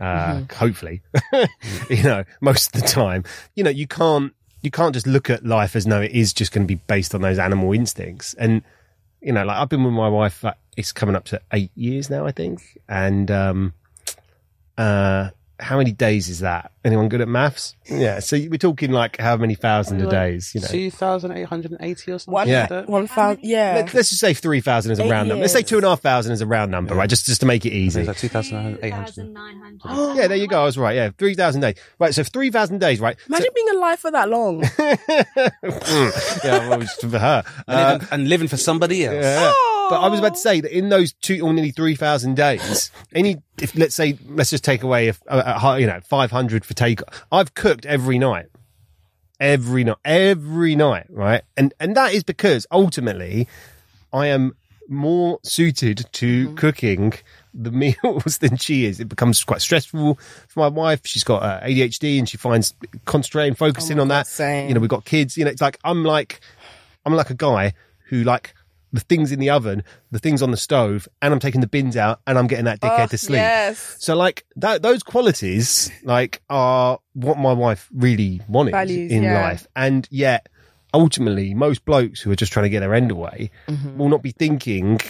[0.00, 1.02] uh, hopefully,
[1.90, 5.44] you know, most of the time, you know, you can't you can't just look at
[5.44, 8.34] life as no, it is just going to be based on those animal instincts.
[8.34, 8.62] And
[9.20, 10.42] you know, like I've been with my wife.
[10.42, 12.78] Like, it's coming up to eight years now, I think.
[12.88, 13.74] And um,
[14.76, 15.30] uh,
[15.60, 16.72] how many days is that?
[16.84, 17.76] Anyone good at maths?
[17.86, 18.20] Yeah.
[18.20, 20.52] So we're talking like how many thousand of days?
[20.54, 20.66] You know.
[20.68, 22.32] 2,880 or something.
[22.34, 22.66] One, Yeah.
[22.70, 23.74] like one thousand, yeah.
[23.76, 25.40] Let's, let's just say three thousand is a Eight round number.
[25.42, 25.68] Let's say years.
[25.70, 27.08] two and a half thousand is a round number, right?
[27.08, 28.00] Just just to make it easy.
[28.00, 29.14] It's like 2,800.
[29.14, 30.16] 2,900.
[30.16, 30.60] Yeah, there you go.
[30.62, 30.94] I was right.
[30.96, 31.76] Yeah, three thousand days.
[31.98, 32.14] Right.
[32.14, 33.00] So three thousand days.
[33.00, 33.16] Right.
[33.28, 34.62] Imagine being alive for that long.
[34.78, 37.44] yeah, well, it's for her.
[37.66, 39.14] And, Uh, living, and living for somebody else.
[39.24, 39.52] yeah.
[39.90, 42.90] But I was about to say that in those two or nearly three thousand days,
[43.14, 46.64] any if let's say let's just take away if uh, uh, you know five hundred
[46.64, 47.00] for take.
[47.30, 48.46] I've cooked every night,
[49.40, 51.42] every night, every night, right?
[51.56, 53.48] And and that is because ultimately,
[54.12, 54.56] I am
[54.88, 57.14] more suited to cooking
[57.54, 57.70] the
[58.04, 59.00] meals than she is.
[59.00, 61.02] It becomes quite stressful for my wife.
[61.04, 64.26] She's got uh, ADHD and she finds concentrating, focusing on that.
[64.26, 64.68] same.
[64.68, 65.36] You know, we've got kids.
[65.36, 66.40] You know, it's like I'm like
[67.06, 67.74] I'm like a guy
[68.08, 68.54] who like
[68.94, 71.96] the things in the oven, the things on the stove, and I'm taking the bins
[71.96, 73.38] out and I'm getting that dickhead Oh, to sleep.
[73.38, 73.96] yes.
[73.98, 79.42] So like that, those qualities like are what my wife really wanted Values, in yeah.
[79.48, 80.48] life, and yet
[80.92, 83.98] ultimately most blokes who are just trying to get their end away Mm-hmm.
[83.98, 85.00] will not be thinking.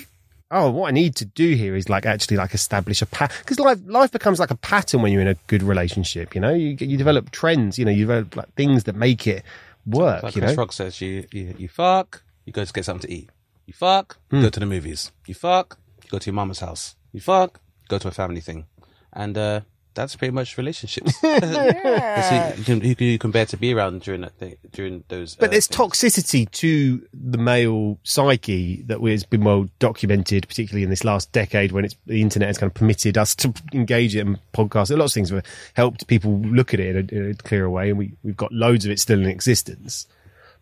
[0.50, 3.58] Oh, what I need to do here is like actually like establish a pattern because
[3.58, 6.34] life life becomes like a pattern when you're in a good relationship.
[6.34, 7.78] You know, you you develop trends.
[7.78, 9.42] You know, you develop like things that make it
[9.84, 10.22] work.
[10.22, 13.08] Like you Chris know, Rock says, you, you, you fuck, you go to get something
[13.08, 13.30] to eat.
[13.66, 14.42] You fuck, Hmm.
[14.42, 15.12] go to the movies.
[15.26, 16.96] You fuck, you go to your mama's house.
[17.12, 18.66] You fuck, go to a family thing.
[19.12, 19.60] And uh,
[19.94, 21.14] that's pretty much relationships.
[21.22, 25.36] It's who you, can, you can bear to be around during that thing, during those.
[25.36, 25.78] But uh, there's things.
[25.78, 31.72] toxicity to the male psyche that has been well documented, particularly in this last decade
[31.72, 34.90] when it's, the internet has kind of permitted us to engage it in podcasts.
[34.90, 37.70] A lot of things have helped people look at it in a, in a clearer
[37.70, 40.06] way, and we, we've got loads of it still in existence.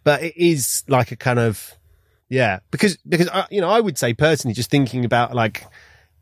[0.04, 1.74] But it is like a kind of,
[2.32, 5.66] yeah, because, because, I, you know, I would say personally, just thinking about like,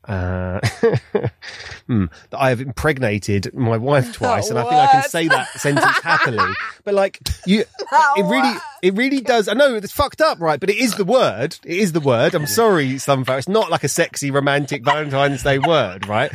[0.09, 0.59] uh,
[1.87, 5.49] hmm, that I have impregnated my wife twice, and I think I can say that
[5.61, 6.39] sentence happily.
[6.83, 7.61] But like you,
[8.17, 9.49] it really, it really does.
[9.49, 10.59] I know it's fucked up, right?
[10.59, 11.59] But it is the word.
[11.63, 12.35] It is the word.
[12.35, 13.37] I'm sorry, Slumflower.
[13.39, 16.33] It's not like a sexy, romantic Valentine's Day word, right?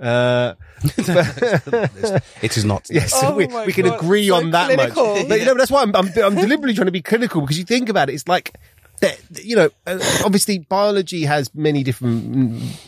[0.00, 0.54] Uh,
[2.40, 2.86] It is not.
[2.88, 5.16] Yes, Oh we, we can God, agree so on that clinical.
[5.16, 5.28] much.
[5.28, 7.64] But, you know, that's why I'm, I'm, I'm deliberately trying to be clinical because you
[7.64, 8.54] think about it, it's like
[9.00, 9.18] that.
[9.42, 12.32] You know, uh, obviously biology has many different.
[12.32, 12.86] mm,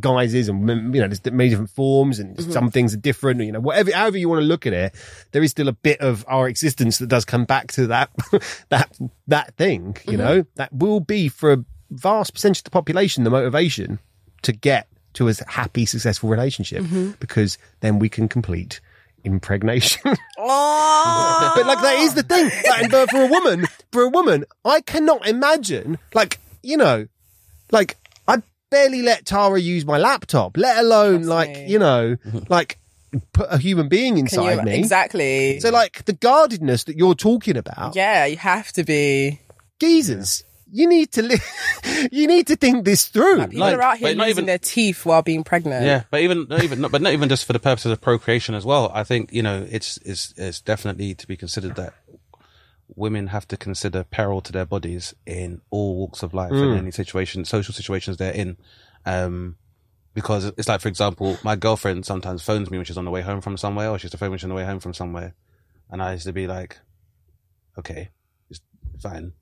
[0.00, 2.50] Guises and mm, you know, there's many different forms, and Mm-hmm.
[2.52, 3.40] some things are different.
[3.40, 4.94] You know, whatever, however you want to look at it,
[5.30, 8.10] there is still a bit of our existence that does come back to that,
[8.68, 8.94] that,
[9.28, 9.96] that thing.
[10.06, 10.16] You Mm-hmm.
[10.18, 13.98] know, that will be for a vast percentage of the population the motivation
[14.42, 17.12] to get to a happy, successful relationship Mm-hmm.
[17.18, 18.80] because then we can complete
[19.24, 20.16] impregnation.
[20.44, 22.50] Oh, but like that is the thing.
[22.68, 25.98] Like, but uh, for a woman, for a woman, I cannot imagine.
[26.14, 27.06] Like you know,
[27.70, 31.66] like I barely let Tara use my laptop, let alone Trust like me.
[31.68, 32.16] you know,
[32.48, 32.78] like
[33.32, 34.74] put a human being inside you- me.
[34.74, 35.60] exactly.
[35.60, 39.40] So like the guardedness that you're talking about, yeah, you have to be.
[39.78, 40.44] geezers.
[40.74, 41.38] You need to li-
[42.10, 43.40] you need to think this through.
[43.46, 45.84] People Like, are out here losing even- their teeth while being pregnant.
[45.84, 48.64] Yeah, but even not even, but not even just for the purposes of procreation as
[48.64, 48.90] well.
[48.94, 51.92] I think you know it's it's it's definitely to be considered that
[52.96, 56.90] women have to consider peril to their bodies in all walks of life and any
[56.90, 58.56] situation, social situations they're in.
[59.06, 59.56] Um,
[60.14, 63.22] because it's like, for example, my girlfriend sometimes phones me when she's on the way
[63.22, 64.92] home from somewhere, or she's to phone me when she's on the way home from
[64.94, 65.34] somewhere,
[65.90, 66.78] and I used to be like,
[67.78, 68.10] okay,
[68.50, 68.60] it's
[69.02, 69.32] fine.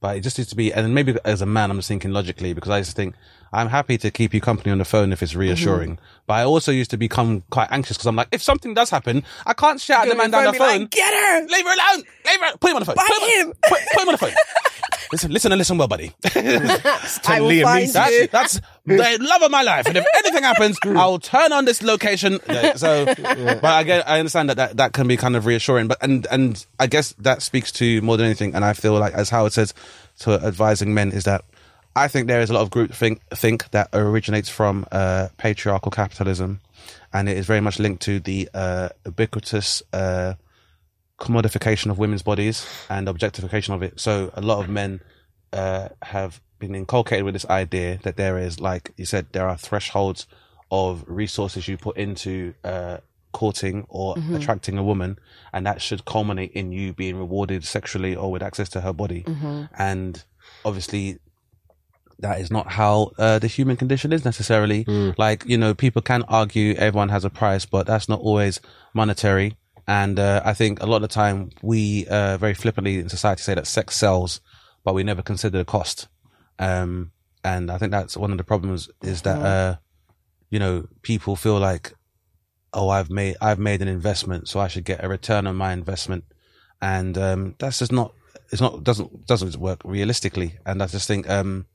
[0.00, 2.54] But it just needs to be, and maybe as a man, I'm just thinking logically
[2.54, 3.14] because I used to think
[3.52, 5.40] I'm happy to keep you company on the phone if it's mm-hmm.
[5.40, 5.98] reassuring.
[6.26, 9.24] But I also used to become quite anxious because I'm like, if something does happen,
[9.44, 10.80] I can't shout at the man down the phone.
[10.80, 11.46] like, Get her!
[11.48, 12.04] Leave her alone.
[12.26, 12.56] Leave her.
[12.58, 12.96] Put him on the phone.
[12.96, 13.54] Put, him, him.
[13.62, 14.32] Put, put him on the phone.
[15.12, 16.12] listen, listen, and listen well, buddy.
[16.34, 18.10] I will find Neeson.
[18.10, 18.26] you.
[18.28, 19.86] That's, that's the love of my life.
[19.86, 22.38] And if anything happens, I'll turn on this location.
[22.48, 25.88] Yeah, So, but I get, I understand that, that that can be kind of reassuring.
[25.88, 28.54] But and and I guess that speaks to more than anything.
[28.54, 29.74] And I feel like, as Howard says,
[30.20, 31.44] to advising men is that
[31.96, 35.90] I think there is a lot of group think think that originates from uh, patriarchal
[35.90, 36.60] capitalism,
[37.12, 39.82] and it is very much linked to the uh, ubiquitous.
[39.92, 40.34] Uh,
[41.20, 44.00] commodification of women's bodies and objectification of it.
[44.00, 45.00] So a lot of men
[45.52, 49.56] uh, have been inculcated with this idea that there is, like you said, there are
[49.56, 50.26] thresholds
[50.70, 52.98] of resources you put into uh,
[53.32, 55.18] courting or attracting a woman,
[55.52, 59.24] and that should culminate in you being rewarded sexually or with access to her body.
[59.78, 60.22] And
[60.64, 61.18] obviously,
[62.18, 64.84] that is not how uh, the human condition is necessarily.
[65.16, 68.60] Like, you know, people can argue everyone has a price, but that's not always
[68.94, 69.56] monetary.
[69.90, 73.42] And uh, I think a lot of the time we uh, very flippantly in society
[73.42, 74.40] say that sex sells,
[74.84, 76.06] but we never consider the cost.
[76.60, 77.10] Um,
[77.42, 79.76] and I think that's one of the problems is that, uh,
[80.48, 81.92] you know, people feel like,
[82.72, 85.72] oh, I've made, I've made an investment, so I should get a return on my
[85.72, 86.22] investment.
[86.80, 88.14] And, um, that's just not,
[88.52, 90.56] it's not, doesn't, doesn't work realistically.
[90.64, 91.66] And I just think, um,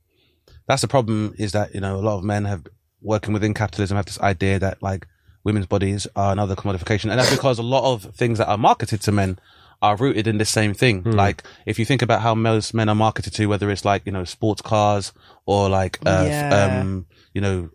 [0.66, 2.64] that's the problem is that, you know, a lot of men have
[3.02, 5.06] working within capitalism have this idea that like
[5.46, 7.10] women's bodies are another commodification.
[7.10, 9.38] And that's because a lot of things that are marketed to men
[9.80, 11.02] are rooted in the same thing.
[11.04, 14.12] Like if you think about how most men are marketed to, whether it's like, you
[14.12, 15.12] know, sports cars
[15.46, 16.80] or like, uh, f- Yeah.
[16.82, 17.70] um, you know,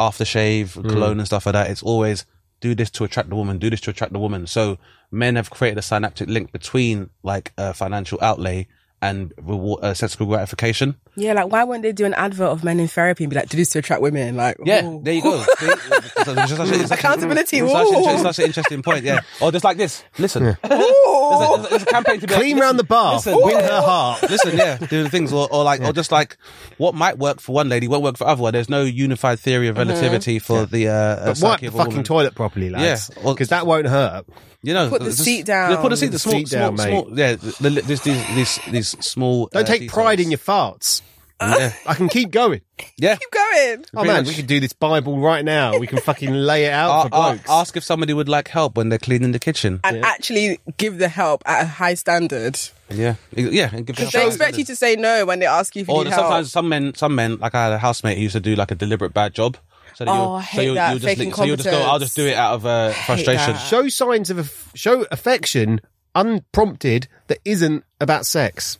[0.00, 1.70] aftershave, cologne and stuff like that.
[1.70, 2.26] It's always
[2.60, 4.46] do this to attract the woman, do this to attract the woman.
[4.46, 4.78] So
[5.10, 8.66] men have created a synaptic link between like a financial outlay
[9.04, 10.96] and reward, uh, sensible gratification.
[11.16, 13.48] Yeah, like why won't they do an advert of men in therapy and be like,
[13.48, 14.36] do this to attract women?
[14.36, 15.00] Like, Yeah, ooh.
[15.02, 15.38] there you go.
[15.58, 15.66] See?
[15.66, 17.94] It's such a- it's such a- Accountability, It's such, ooh.
[18.04, 19.04] a, it's such an interesting point.
[19.04, 19.20] Yeah.
[19.40, 20.02] Or just like this.
[20.18, 20.42] Listen.
[20.44, 23.34] There's, a, there's, a, there's a campaign to be Clean like, round the bar, listen,
[23.36, 24.22] win her heart.
[24.22, 26.36] Listen, yeah, do the things, or, or like, or just like,
[26.78, 28.52] what might work for one lady won't work for other one.
[28.52, 31.78] There's no unified theory of relativity for the uh, uh, But wipe the of a
[31.78, 32.04] fucking woman.
[32.04, 33.10] toilet properly, lads.
[33.16, 34.26] Yeah, Because that won't hurt.
[34.62, 35.76] You know, Put the just- seat down.
[35.76, 37.34] Put the seat, the small, seat small, down, small, yeah.
[37.34, 39.48] The, the, these, these, these, these small.
[39.52, 41.02] Don't uh, take pride in your farts.
[41.40, 42.62] Yeah, I can keep going.
[42.96, 43.16] yeah.
[43.16, 43.84] Keep going.
[43.92, 44.28] Oh Pretty man, much.
[44.28, 45.76] we could do this Bible right now.
[45.78, 47.50] We can fucking lay it out for A- a- blokes.
[47.50, 49.80] ask if somebody would like help when they're cleaning the kitchen.
[49.84, 52.58] And actually give the help at a high standard.
[52.88, 53.68] Yeah, yeah.
[53.74, 54.28] And give them They help.
[54.32, 56.22] expect you to say no when they ask you if you Or need help.
[56.22, 58.70] sometimes some men, some men, like I had a housemate who used to do like
[58.70, 59.58] a deliberate bad job.
[59.96, 61.68] So that Oh, you'll- I so hate you'll, that, you'll just, fake so you'll just
[61.68, 63.52] go, I'll just do it out of uh, frustration.
[63.54, 63.58] that.
[63.58, 65.80] show signs of aff- show affection
[66.14, 68.78] unprompted that isn't about sex.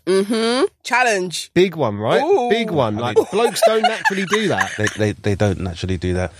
[0.83, 1.51] Challenge.
[1.55, 2.23] Big one, right?
[2.23, 2.49] Ooh.
[2.51, 2.97] Big one.
[2.97, 4.71] Like blokes don't naturally do that.
[4.79, 6.33] They, they, they don't naturally do that.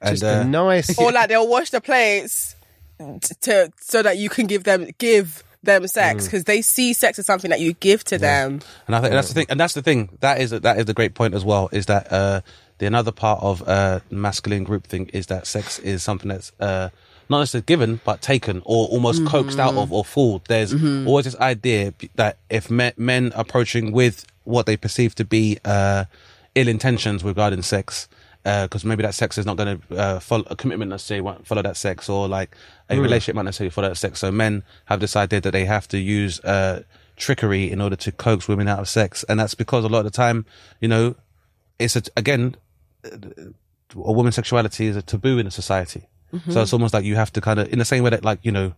[0.00, 0.98] And, Just uh, a nice.
[0.98, 2.56] Or like they'll wash the plates
[2.98, 5.88] t- to so that you can give them give them Mm.
[5.88, 8.60] sex because they see sex as something that you give to them.
[8.88, 10.08] And I think that's the thing, and that's the thing.
[10.18, 11.68] That is that is the great point as well.
[11.70, 12.40] Is that uh,
[12.78, 16.88] the another part of uh, masculine groupthink is that sex is something that's uh,
[17.28, 20.44] not necessarily given but taken or almost coaxed out of or fooled.
[20.46, 20.72] There's
[21.06, 26.04] always this idea that if me- men approaching with what they perceive to be uh,
[26.54, 28.08] ill intentions regarding sex.
[28.44, 31.46] Because maybe that sex is not going to uh, follow a commitment, let's say, won't
[31.46, 32.56] follow that sex, or like
[32.90, 34.18] a relationship might necessarily follow that sex.
[34.18, 36.82] So men have this idea that they have to use uh,
[37.16, 40.06] trickery in order to coax women out of sex, and that's because a lot of
[40.06, 40.44] the time,
[40.80, 41.14] you know,
[41.78, 42.56] it's a, again,
[43.04, 43.52] a
[43.94, 46.08] woman's sexuality is a taboo in a society.
[46.48, 48.38] So it's almost like you have to kind of, in the same way that like
[48.42, 48.74] you know,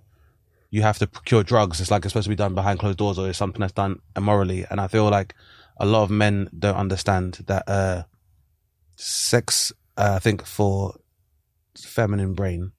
[0.71, 1.81] you have to procure drugs.
[1.81, 4.01] It's like it's supposed to be done behind closed doors, or it's something that's done
[4.17, 4.67] immorally.
[4.71, 5.35] And I feel like
[5.77, 8.05] a lot of men don't understand that uh,
[8.97, 9.73] sex.
[9.97, 10.95] Uh, I think for
[11.79, 12.73] feminine brain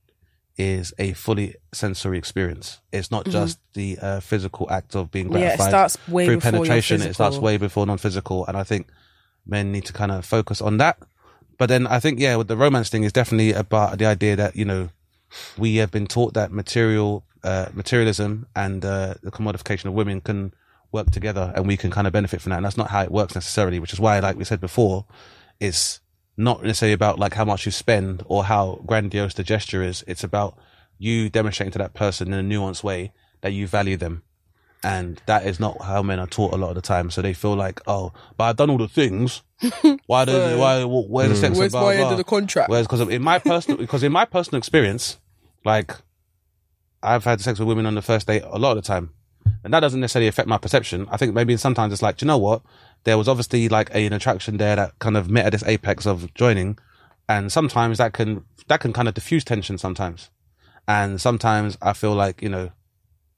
[0.58, 2.80] is a fully sensory experience.
[2.92, 5.38] It's not just the uh, physical act of being Mm-hmm.
[5.38, 7.02] Yeah, it gratified starts way through penetration.
[7.02, 8.88] It starts way before non-physical, and I think
[9.46, 10.98] men need to kind of focus on that.
[11.58, 14.56] But then I think, yeah, with the romance thing is definitely about the idea that
[14.56, 14.90] you know
[15.58, 20.54] we have been taught that material, uh, materialism, and uh, the commodification of women can
[20.92, 22.58] work together, and we can kind of benefit from that.
[22.58, 23.80] And that's not how it works necessarily.
[23.80, 25.06] Which is why, like we said before,
[25.60, 26.02] it's
[26.38, 30.04] not necessarily about like how much you spend or how grandiose the gesture is.
[30.08, 30.58] It's about
[30.98, 34.24] you demonstrating to that person in a nuanced way that you value them.
[34.86, 37.10] And that is not how men are taught a lot of the time.
[37.10, 39.42] So they feel like, oh, but I've done all the things.
[40.06, 41.40] Why does why where's the mm.
[41.40, 41.44] sex?
[41.44, 42.12] and Where's blah, my end blah.
[42.12, 42.70] of the contract?
[42.70, 45.18] Whereas, because in my personal, because in my personal experience,
[45.64, 45.96] like
[47.02, 49.12] I've had sex with women on the first date a lot of the time,
[49.64, 51.08] and that doesn't necessarily affect my perception.
[51.10, 52.62] I think maybe sometimes it's like, do you know what?
[53.06, 56.06] There was obviously like a, an attraction there that kind of met at this apex
[56.06, 56.78] of joining,
[57.28, 60.30] and sometimes that can that can kind of diffuse tension sometimes,
[60.88, 62.72] and sometimes I feel like you know,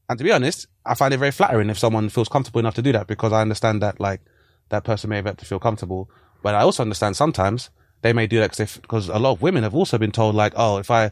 [0.09, 2.81] and to be honest, I find it very flattering if someone feels comfortable enough to
[2.81, 4.21] do that because I understand that like
[4.69, 6.09] that person may have had to feel comfortable,
[6.41, 7.69] but I also understand sometimes
[8.01, 10.77] they may do that because a lot of women have also been told like, oh,
[10.77, 11.11] if I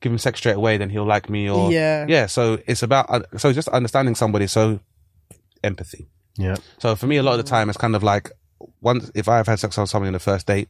[0.00, 2.06] give him sex straight away, then he'll like me, or Yeah.
[2.08, 2.26] yeah.
[2.26, 4.80] So it's about uh, so just understanding somebody, so
[5.64, 6.08] empathy.
[6.36, 6.56] Yeah.
[6.78, 8.30] So for me, a lot of the time, it's kind of like
[8.80, 10.68] once if I've had sex with somebody on the first date,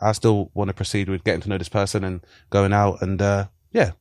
[0.00, 3.20] I still want to proceed with getting to know this person and going out, and
[3.22, 3.92] uh yeah,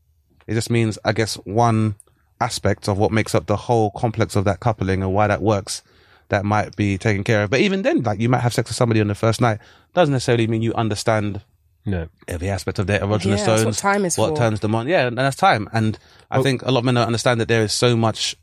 [0.48, 1.96] it just means I guess one
[2.42, 5.82] aspects of what makes up the whole complex of that coupling and why that works
[6.30, 7.50] that might be taken care of.
[7.50, 9.60] But even then, like you might have sex with somebody on the first night,
[9.94, 11.42] doesn't necessarily mean you understand
[11.86, 12.08] No.
[12.28, 14.38] every aspect of their erogenous Yeah, that's what time is what for.
[14.38, 14.88] turns them on.
[14.88, 15.68] Yeah, and that's time.
[15.74, 15.98] And
[16.30, 18.36] I think a lot of men don't understand that there is so much.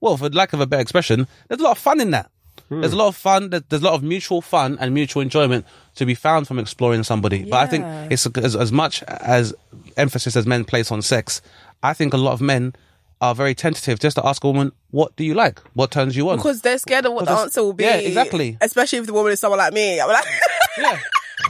[0.00, 2.30] Well, for lack of a better expression, there's a lot of fun in that.
[2.70, 2.80] Hmm.
[2.80, 3.50] There's a lot of fun.
[3.50, 7.44] There's a lot of mutual fun and mutual enjoyment to be found from exploring somebody.
[7.44, 9.54] But I think it's as, as much as
[9.98, 11.42] emphasis as men place on sex.
[11.82, 12.74] I think a lot of men
[13.20, 15.60] are very tentative just to ask a woman, "What do you like?
[15.74, 17.84] What turns you on?" Because they're scared of what the answer will be.
[17.84, 18.58] yeah, exactly.
[18.60, 20.00] Especially if the woman is someone like me.
[20.00, 20.24] I'm like,
[20.78, 21.00] yeah,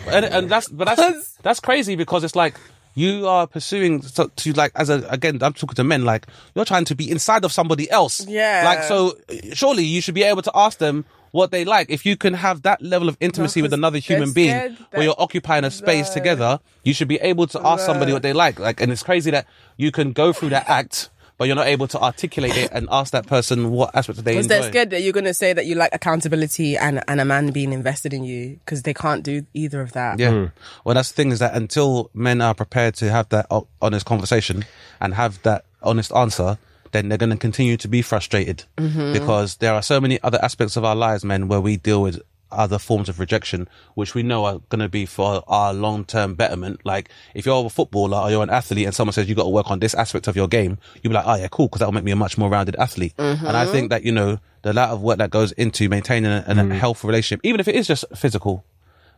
[0.09, 2.57] and, and that's but that's that's crazy because it's like
[2.95, 6.65] you are pursuing to, to like as a again I'm talking to men like you're
[6.65, 8.27] trying to be inside of somebody else.
[8.27, 8.63] Yeah.
[8.65, 9.17] like so
[9.53, 11.91] surely you should be able to ask them what they like.
[11.91, 15.65] If you can have that level of intimacy with another human being where you're occupying
[15.65, 18.59] a space together, you should be able to ask somebody what they like.
[18.59, 21.11] Like, and it's crazy that you can go through that act.
[21.39, 24.47] But you're not able to articulate it and ask that person what aspect they because
[24.47, 24.61] enjoy.
[24.61, 27.51] they're scared that you're going to say that you like accountability and, and a man
[27.51, 30.19] being invested in you because they can't do either of that.
[30.19, 30.31] Yeah.
[30.31, 30.45] Hmm.
[30.85, 33.47] Well, that's the thing is that until men are prepared to have that
[33.83, 34.65] honest conversation
[35.01, 36.59] and have that honest answer,
[36.93, 39.13] then they're going to continue to be frustrated mm-hmm.
[39.13, 42.23] because there are so many other aspects of our lives, men, where we deal with
[42.51, 46.35] other forms of rejection, which we know are going to be for our long term
[46.35, 46.81] betterment.
[46.85, 49.51] Like if you're a footballer or you're an athlete and someone says you've got to
[49.51, 51.87] work on this aspect of your game, you'll be like, oh yeah, cool, because that
[51.87, 53.15] will make me a much more rounded athlete.
[53.19, 53.89] And I think mm-hmm.
[53.89, 56.73] that, you know, the amount of work that goes into maintaining a, a mm.
[56.73, 58.65] healthful relationship, even if it is just physical,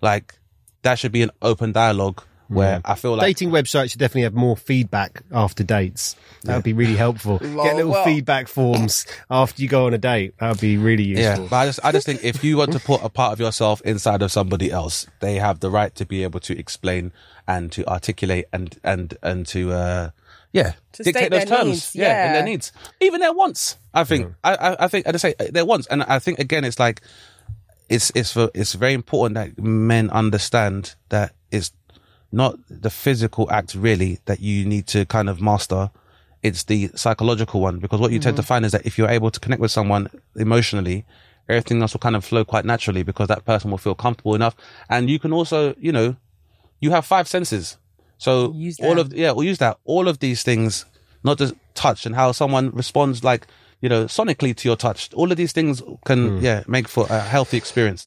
[0.02, 0.38] like
[0.82, 4.34] that should be an open dialogue where I feel like Dating websites should definitely have
[4.34, 6.16] more feedback after dates.
[6.44, 7.38] That would be really helpful.
[7.38, 10.34] Get little well- feedback forms after you go on a date.
[10.38, 11.22] That would be really useful.
[11.24, 11.48] Yeah, useful.
[11.48, 13.80] but I just I just think if you want to put a part of yourself
[13.82, 17.12] inside of somebody else, they have the right to be able to explain
[17.46, 20.10] and to articulate and and and to uh
[20.52, 21.68] yeah To dictate state those their terms.
[21.70, 23.76] needs, yeah, and their needs, even their wants.
[23.92, 26.64] I think I, I I think I just say their wants, and I think again
[26.64, 27.02] it's like
[27.90, 31.72] it's it's for, it's very important that men understand that it's
[32.30, 35.90] not the physical act really that you need to kind of master.
[36.42, 38.46] It's the psychological one because what you tend to mm.
[38.46, 41.04] find is that if you're able to connect with someone emotionally,
[41.48, 44.54] everything else will kind of flow quite naturally because that person will feel comfortable enough.
[44.88, 46.16] And you can also, you know,
[46.80, 47.76] you have five senses.
[48.18, 49.78] So Use all of, yeah, we'll use that.
[49.84, 50.84] All of these things,
[51.24, 53.46] not just touch and how someone responds like,
[53.80, 55.12] you know, sonically to your touch.
[55.14, 56.42] All of these things can, mm.
[56.42, 58.06] yeah, make for a healthy experience.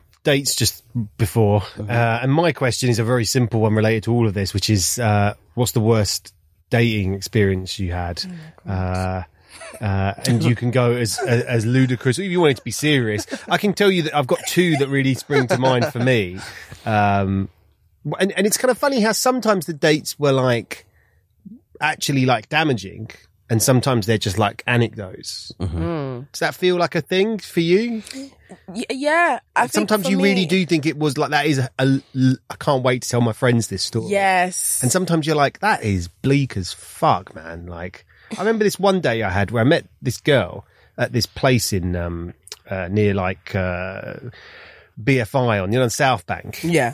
[0.23, 0.83] dates just
[1.17, 4.53] before, uh, and my question is a very simple one related to all of this,
[4.53, 6.33] which is uh, what's the worst
[6.69, 8.23] dating experience you had?
[8.67, 9.23] uh,
[9.79, 12.19] uh, and you can go as, as as ludicrous.
[12.19, 14.77] If you want it to be serious, I can tell you that I've got two
[14.77, 16.39] that really spring to mind for me.
[16.85, 17.49] Um,
[18.19, 20.85] and and it's kind of funny how sometimes the dates were like
[21.79, 23.09] actually like damaging
[23.51, 25.51] and sometimes they're just like anecdotes.
[25.59, 28.01] Does that feel like a thing for you?
[28.67, 29.39] Y- yeah.
[29.55, 32.01] I think sometimes for you really do think it was like that is a, a-
[32.49, 34.07] I can't wait to tell my friends this story.
[34.11, 34.81] Yes.
[34.81, 37.67] And sometimes you're like, that is bleak as fuck, man.
[37.67, 40.65] Like, I remember this one day I had where I met this girl
[40.97, 42.33] at this place in, um,
[42.69, 44.13] uh, near like, uh,
[45.01, 46.59] BFI on, you know, on South Bank.
[46.63, 46.93] yeah.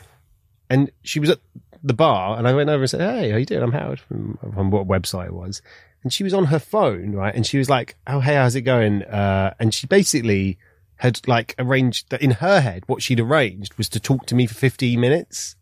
[0.70, 1.40] And she was at
[1.84, 3.64] the bar and I went over and said, Hey, how you doing?
[3.64, 5.62] I'm Howard from, from what website it was.
[6.08, 7.36] And she was on her phone, right?
[7.36, 9.04] And she was like, Oh, hey, how's it going?
[9.04, 10.58] Uh, and she basically
[10.96, 14.48] had like arranged that in her head, what she'd arranged was to talk to me
[14.48, 15.58] for 15 minutes.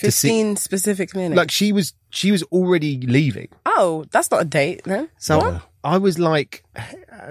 [0.00, 0.28] to see.
[0.28, 1.34] Fifteen specific minutes.
[1.34, 3.48] Like she was, she was already leaving.
[3.64, 5.08] oh, that's not a date then.
[5.16, 6.62] So I was like,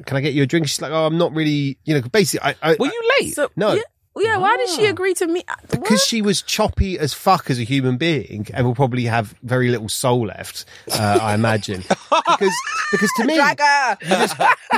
[0.07, 2.49] "Can I get you a drink?" She's like, "Oh, I'm not really, you know." Basically,
[2.49, 3.35] I, I Were you late?
[3.35, 3.73] So No.
[3.73, 3.81] Yeah,
[4.17, 5.45] yeah why did she agree to meet?
[5.69, 9.69] because she was choppy as fuck as a human being and will probably have very
[9.69, 10.65] little soul left.
[10.91, 11.81] Uh, I imagine
[12.27, 12.53] because
[12.91, 13.35] because to me.
[13.35, 13.97] Drag her.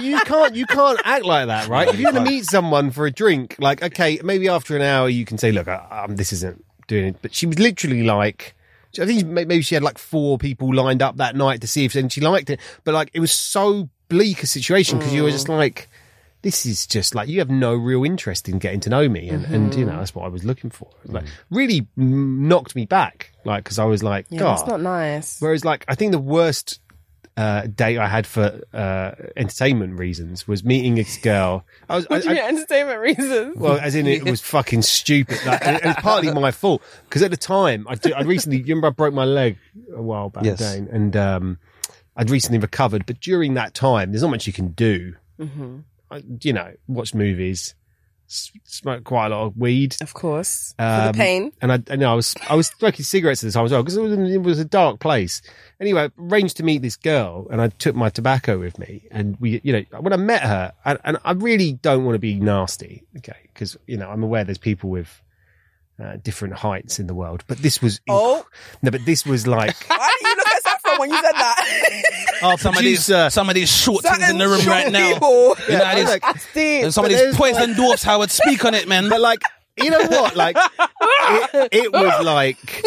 [0.02, 1.88] you can't you can't act like that, right?
[1.88, 5.10] If you're going to meet someone for a drink, like okay, maybe after an hour
[5.10, 8.56] you can say, "Look, uh, um, this isn't doing it." But she was literally like,
[9.00, 11.96] I think maybe she had like four people lined up that night to see if
[11.96, 15.32] and she liked it, but like it was so bleak a situation because you were
[15.32, 15.90] just like,
[16.42, 19.46] "This is just like you have no real interest in getting to know me," and
[19.46, 20.90] and you know that's what I was looking for.
[21.04, 24.58] It was, Like really mm, knocked me back, like because I was like, Yeah, "God."
[24.58, 25.40] that's not nice.
[25.42, 26.80] Whereas, like, I think the worst
[27.36, 31.66] uh, date I had for uh, entertainment reasons was meeting this girl.
[31.88, 33.56] I was, I, What do you mean, I, entertainment reasons?
[33.58, 35.38] well, as in it was fucking stupid.
[35.46, 38.64] Like, and it was partly my fault because at the time I I recently, you
[38.76, 39.58] remember I broke my leg
[39.96, 40.58] a while back, Yes.
[40.60, 41.60] Dane, and um,
[42.16, 43.06] I'd recently recovered.
[43.06, 45.16] But during that time, there's not much you can do.
[45.40, 45.78] Mm-hmm.
[46.12, 47.76] I, you know, watch movies,
[48.30, 49.96] s- smoke quite a lot of weed.
[50.02, 51.52] Of course, for Um, the pain.
[51.62, 53.98] And I, and I was, I was smoking cigarettes at the time as well because
[53.98, 55.42] it was, it was a dark place.
[55.80, 59.08] Anyway, I arranged to meet this girl and I took my tobacco with me.
[59.12, 62.20] And we, you know, when I met her, and, and I really don't want to
[62.20, 65.22] be nasty, okay, because, you know, I'm aware there's people with
[66.00, 68.46] uh, different heights in the world, but this was, Oh.
[68.84, 70.64] no, but this was like, Why did you look at
[70.98, 72.02] Saffron when you said that?
[72.44, 74.68] our oh, some of these, producer, some of these short things in the room short
[74.76, 75.14] right now.
[75.14, 75.56] people.
[75.70, 78.32] You know, how these- like, Steve, and some of but these there's poison dwarfs, Howard,
[78.32, 79.10] speak on it, man.
[79.10, 79.42] but like,
[79.78, 80.36] you know what?
[80.36, 80.58] Like,
[81.54, 82.86] it, it was like,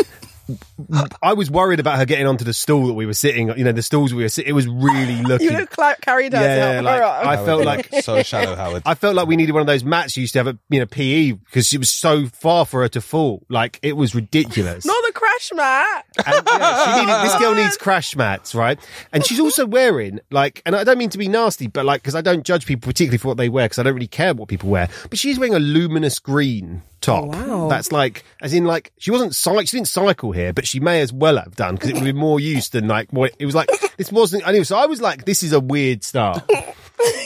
[1.23, 3.49] I was worried about her getting onto the stool that we were sitting.
[3.57, 4.51] You know, the stools we were sitting.
[4.51, 5.51] It was really looking.
[5.51, 7.27] you look like carried her to yeah, like her up.
[7.27, 8.83] I felt like so shallow, Howard.
[8.87, 10.81] I felt like we needed one of those mats you used to have at you
[10.81, 13.45] know PE because it was so far for her to fall.
[13.49, 14.85] Like it was ridiculous.
[14.85, 16.07] Not the crash mat.
[16.27, 18.79] And, yeah, she needed, this girl needs crash mats, right?
[19.13, 22.15] And she's also wearing like, and I don't mean to be nasty, but like, because
[22.15, 24.49] I don't judge people particularly for what they wear, because I don't really care what
[24.49, 24.89] people wear.
[25.09, 27.25] But she's wearing a luminous green top.
[27.25, 27.69] Oh, wow.
[27.69, 31.01] That's like, as in like, she wasn't cycle, she didn't cycle here, but she may
[31.01, 33.55] as well have done because it would be more use than like what it was
[33.55, 33.69] like.
[33.97, 34.65] This wasn't anyway.
[34.65, 36.49] So I was like, this is a weird start.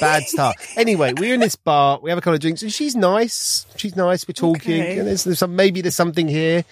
[0.00, 0.56] Bad start.
[0.76, 1.98] Anyway, we're in this bar.
[2.02, 3.66] We have a couple of drinks, and she's nice.
[3.76, 4.26] She's nice.
[4.26, 4.98] We're talking, Okay.
[4.98, 6.64] and there's, there's some maybe there's something here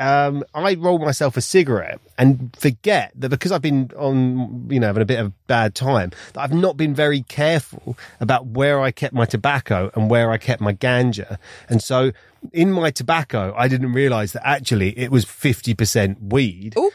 [0.00, 4.88] um, I roll myself a cigarette and forget that because I've been on, you know,
[4.88, 8.80] having a bit of a bad time, that I've not been very careful about where
[8.80, 11.38] I kept my tobacco and where I kept my ganja.
[11.68, 12.10] And so
[12.52, 16.74] in my tobacco, I didn't realize that actually it was 50% weed.
[16.76, 16.90] Ooh.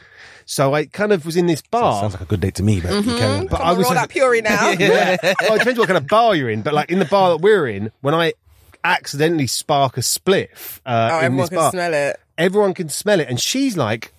[0.46, 2.02] So I kind of was in this bar.
[2.02, 3.48] Sounds like a good date to me, but you carry on.
[3.48, 4.70] But I was roll that puree now.
[4.80, 5.18] yeah.
[5.22, 7.42] Well, it depends what kind of bar you're in, but like in the bar that
[7.42, 8.32] we're in, when I
[8.84, 12.20] accidentally spark a spliff uh, Oh, in everyone this can bar, smell it.
[12.38, 14.14] everyone can smell it, and she's like,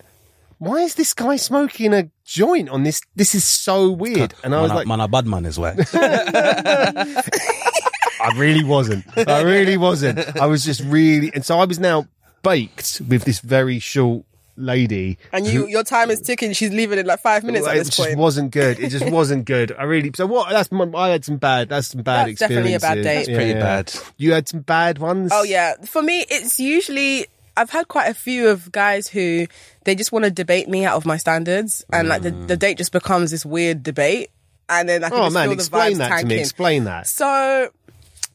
[0.59, 3.01] "Why is this guy smoking a joint on this?
[3.17, 5.71] This is so weird." And I was man, like, man, a bad man is why.
[8.21, 9.05] I really wasn't.
[9.17, 10.19] I really wasn't.
[10.37, 12.07] I was just really, and so I was now
[12.43, 14.25] baked with this very short
[14.57, 15.19] lady.
[15.33, 16.53] And you, your time is ticking.
[16.53, 18.19] She's leaving in like five minutes at it this just point.
[18.19, 18.81] wasn't good.
[18.81, 19.73] It just wasn't good.
[19.79, 20.11] I really.
[20.15, 20.51] So what?
[20.51, 21.69] That's my, I had some bad.
[21.69, 23.27] That's some bad That's definitely a bad date.
[23.27, 23.93] That's pretty bad.
[24.17, 25.31] You had some bad ones.
[25.33, 29.47] Oh yeah, for me, it's usually I've had quite a few of guys who
[29.85, 32.79] they just want to debate me out of my standards, and like the, the date
[32.79, 34.31] just becomes this weird debate,
[34.69, 36.39] and then I can Oh just man, feel the explain vibes that to me.
[36.39, 37.07] Explain that.
[37.07, 37.71] So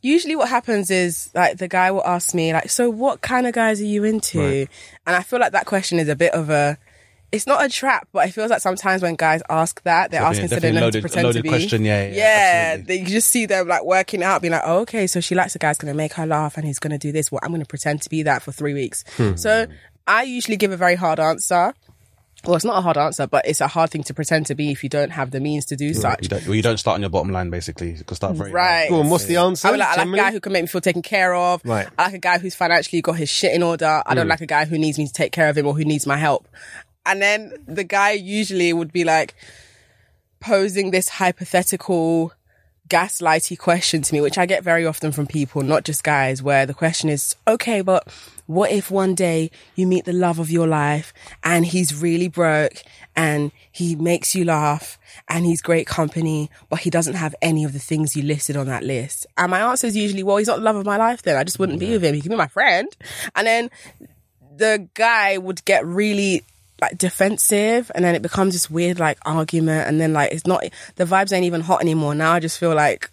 [0.03, 3.53] usually what happens is like the guy will ask me like, so what kind of
[3.53, 4.39] guys are you into?
[4.39, 4.69] Right.
[5.07, 6.77] And I feel like that question is a bit of a.
[7.31, 10.43] It's not a trap, but it feels like sometimes when guys ask that, they're Definitely-
[10.43, 11.49] asking so they definitely loaded- pretend loaded to be.
[11.49, 12.77] question, yeah, yeah, yeah.
[12.85, 15.55] They, you just see them like working out, being like, oh, okay, so she likes
[15.55, 17.31] a guy's going to make her laugh and he's going to do this.
[17.31, 19.03] Well, I'm going to pretend to be that for three weeks.
[19.17, 19.35] Hmm.
[19.35, 19.65] So
[20.05, 21.73] I usually give a very hard answer.
[22.45, 24.71] Well, it's not a hard answer, but it's a hard thing to pretend to be
[24.71, 26.23] if you don't have the means to do such.
[26.23, 27.91] You don't, well, you don't start on your bottom line, basically.
[27.93, 28.89] You can start very Right.
[28.89, 29.09] Go on.
[29.09, 29.69] What's the answer?
[29.69, 31.61] I would like, I like a guy who can make me feel taken care of.
[31.63, 31.87] Right.
[31.97, 34.03] I like a guy who's financially got his shit in order.
[34.05, 34.29] I don't mm.
[34.31, 36.17] like a guy who needs me to take care of him or who needs my
[36.17, 36.47] help.
[37.05, 39.35] And then the guy usually would be like
[40.41, 42.33] posing this hypothetical
[42.89, 46.65] gaslighty question to me, which I get very often from people, not just guys, where
[46.65, 48.07] the question is, okay, but
[48.45, 51.13] what if one day you meet the love of your life
[51.43, 52.83] and he's really broke
[53.15, 57.73] and he makes you laugh and he's great company, but he doesn't have any of
[57.73, 59.25] the things you listed on that list?
[59.37, 61.37] And my answer is usually, well, he's not the love of my life then.
[61.37, 62.15] I just wouldn't be with him.
[62.15, 62.87] He can be my friend.
[63.35, 63.69] And then
[64.55, 66.43] the guy would get really
[66.81, 70.63] like defensive and then it becomes this weird like argument and then like it's not
[70.95, 73.09] the vibes ain't even hot anymore now i just feel like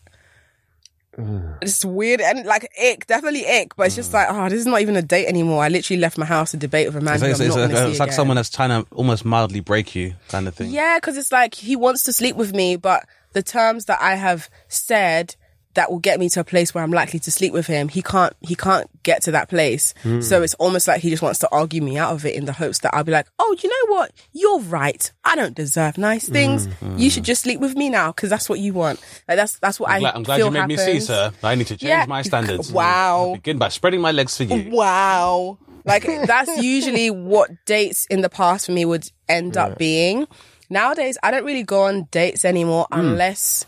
[1.61, 3.77] it's weird and like ick, definitely ick.
[3.77, 4.15] But it's just mm.
[4.15, 5.63] like, oh, this is not even a date anymore.
[5.63, 7.57] I literally left my house to debate with a man It's, who it's, I'm it's,
[7.57, 10.71] not like- it's like someone that's trying to almost mildly break you, kind of thing.
[10.71, 14.17] Yeah, because it's like he wants to sleep with me, but the terms that I
[14.17, 15.37] have said
[15.81, 18.03] that will get me to a place where I'm likely to sleep with him, he
[18.03, 19.95] can't he can't get to that place.
[20.03, 20.21] Hmm.
[20.21, 22.53] So it's almost like he just wants to argue me out of it in the
[22.53, 24.13] hopes that I'll be like, oh, you know what?
[24.35, 25.11] You're right.
[25.25, 26.33] I don't deserve nice hmm.
[26.35, 26.67] things.
[26.67, 26.99] Hmm.
[26.99, 29.01] You should just sleep with me now because that's what you want.
[29.27, 31.33] Like that's that's what I'm I glad, I'm glad you made me see, sir.
[31.43, 32.05] I need to change Yeah.
[32.07, 32.71] my standards.
[32.81, 33.21] Wow.
[33.21, 34.71] I'll begin by spreading my legs for you.
[34.71, 35.57] Wow.
[35.87, 40.29] Like that's usually what dates in the past for me would end up being.
[40.69, 43.01] Nowadays, I don't really go on dates anymore Hmm.
[43.01, 43.65] unless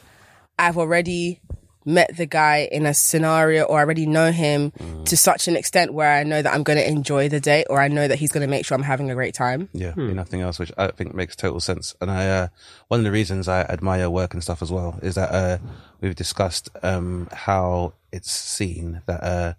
[0.58, 1.40] I've already
[1.85, 5.05] met the guy in a scenario or I already know him Hmm.
[5.05, 7.80] to such an extent where I know that I'm going to enjoy the date or
[7.80, 9.68] I know that he's going to make sure I'm having a great time.
[9.72, 11.95] Yeah, be nothing else, which I think makes total sense.
[12.01, 12.49] And I, uh,
[12.89, 15.59] one of the reasons I admire work and stuff as well is that uh,
[16.01, 19.55] we've discussed um, how it's seen that uh,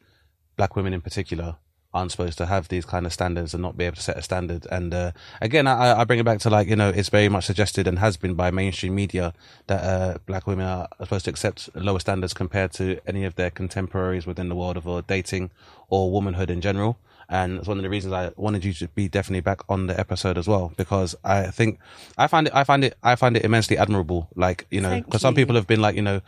[0.57, 1.55] black women in particular
[1.93, 4.21] aren't supposed to have these kind of standards and not be able to set a
[4.21, 4.65] standard.
[4.71, 7.45] And uh, again, I, I bring it back to like you know, it's very much
[7.45, 9.33] suggested and has been by mainstream media
[9.67, 13.49] that uh, black women are supposed to accept lower standards compared to any of their
[13.49, 15.51] contemporaries within the world of uh, dating
[15.89, 16.97] or womanhood in general.
[17.29, 19.97] And it's one of the reasons I wanted you to be definitely back on the
[19.99, 21.79] episode as well, because I think
[22.17, 24.27] I find it, I find it, I find it immensely admirable.
[24.35, 26.21] Like, you know, because some people have been like, you know,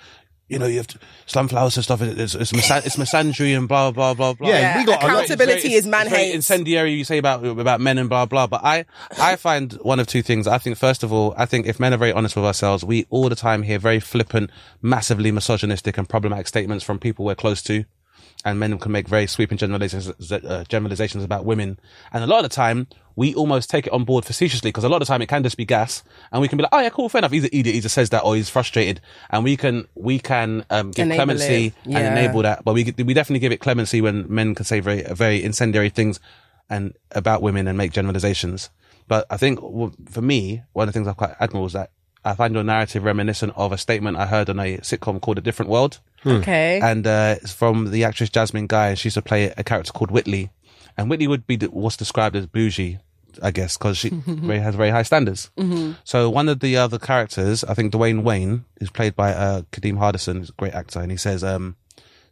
[0.47, 2.01] you know, you have to, Slumflowers and stuff.
[2.01, 4.47] It's it's, misan- it's misandry and blah blah blah blah.
[4.47, 6.35] Yeah, Yeah, we got a lot- accountability is man it's very hates.
[6.35, 6.93] incendiary.
[6.93, 8.45] You say about about men and blah blah.
[8.47, 8.85] But I
[9.19, 10.47] I find one of two things.
[10.47, 13.07] I think first of all, I think if men are very honest with ourselves, we
[13.09, 17.61] all the time hear very flippant, massively misogynistic and problematic statements from people we're close
[17.63, 17.85] to
[18.43, 21.79] and men can make very sweeping generalizations, uh, generalizations about women.
[22.13, 22.85] And a lot of the time,
[23.15, 25.43] we almost take it on board facetiously because a lot of the time it can
[25.43, 27.69] just be gas, and we can be like, "Oh yeah, cool, fair enough." Either either,
[27.69, 28.99] either says that or he's frustrated,
[29.29, 31.73] and we can we can um, give Enable clemency it.
[31.95, 32.63] and enable that.
[32.65, 36.19] But we we definitely give it clemency when men can say very very incendiary things
[36.69, 38.69] and about women and make generalizations.
[39.07, 39.59] But I think
[40.09, 41.91] for me, one of the things I quite admire is that
[42.23, 45.41] I find your narrative reminiscent of a statement I heard on a sitcom called A
[45.41, 46.79] Different World Okay.
[46.81, 48.95] and uh, it's from the actress Jasmine Guy.
[48.95, 50.49] She used to play a character called Whitley,
[50.97, 52.99] and Whitley would be what's described as bougie,
[53.41, 55.51] I guess, because she very, has very high standards.
[56.03, 59.97] So one of the other characters, I think Dwayne Wayne, is played by uh, Kadeem
[59.97, 61.75] Hardison, who's a great actor, and he says, um,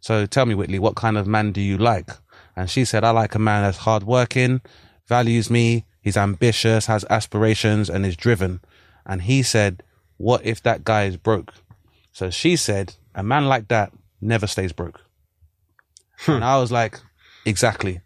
[0.00, 2.10] "So tell me, Whitley, what kind of man do you like?"
[2.56, 4.60] And she said, "I like a man that's hardworking,
[5.06, 8.60] values me, he's ambitious, has aspirations, and is driven."
[9.06, 9.82] And he said,
[10.16, 11.52] "What if that guy is broke?"
[12.12, 15.00] So she said, a man like that never stays broke.
[16.26, 17.00] And I was like,
[17.44, 18.00] exactly.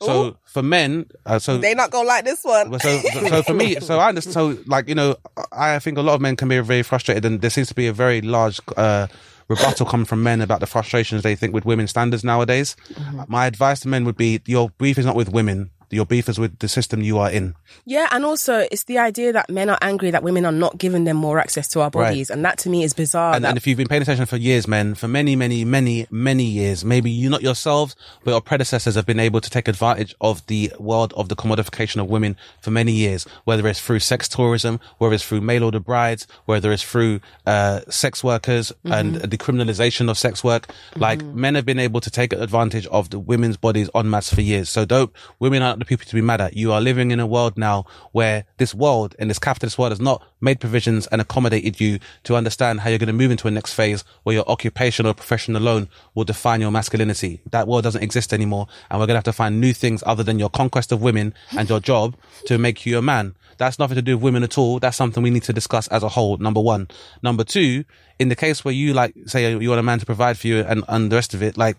[0.00, 2.78] So for men, uh, so they not gonna like this one.
[2.80, 4.34] so, so for me, so I understand.
[4.34, 5.16] So like you know,
[5.52, 7.86] I think a lot of men can be very frustrated, and there seems to be
[7.86, 9.06] a very large uh,
[9.48, 12.76] rebuttal coming from men about the frustrations they think with women's standards nowadays.
[13.28, 15.70] My advice to men would be: your beef is not with women.
[15.90, 17.54] Your beef is with the system you are in.
[17.84, 21.04] Yeah, and also it's the idea that men are angry that women are not giving
[21.04, 23.34] them more access to our bodies, and that to me is bizarre.
[23.34, 26.06] And, that and if you've been paying attention for years, men, for many, many, many,
[26.10, 30.14] many years, maybe you not yourselves, but your predecessors have been able to take advantage
[30.20, 34.28] of the world of the commodification of women for many years, whether it's through sex
[34.28, 39.38] tourism, whether it's through mail order brides, whether it's through uh, sex workers and the
[39.38, 40.72] criminalization of sex work.
[40.96, 44.40] Like men have been able to take advantage of the women's bodies en masse for
[44.40, 44.68] years.
[44.68, 46.56] So don't, women aren't the people to be mad at.
[46.56, 50.00] You are living in a world now where this world and this capitalist world has
[50.00, 53.50] not made provisions and accommodated you to understand how you're going to move into a
[53.50, 57.40] next phase where your occupation or profession alone will define your masculinity.
[57.50, 58.68] That world doesn't exist anymore.
[58.90, 61.34] And we're going to have to find new things other than your conquest of women
[61.56, 62.16] and your job
[62.46, 63.34] to make you a man.
[63.58, 64.78] That's nothing to do with women at all.
[64.78, 66.38] That's something we need to discuss as a whole.
[66.38, 66.88] Number one.
[67.22, 67.84] Number two,
[68.18, 70.60] in the case where you like, say you want a man to provide for you
[70.60, 71.76] and, and the rest of it, like,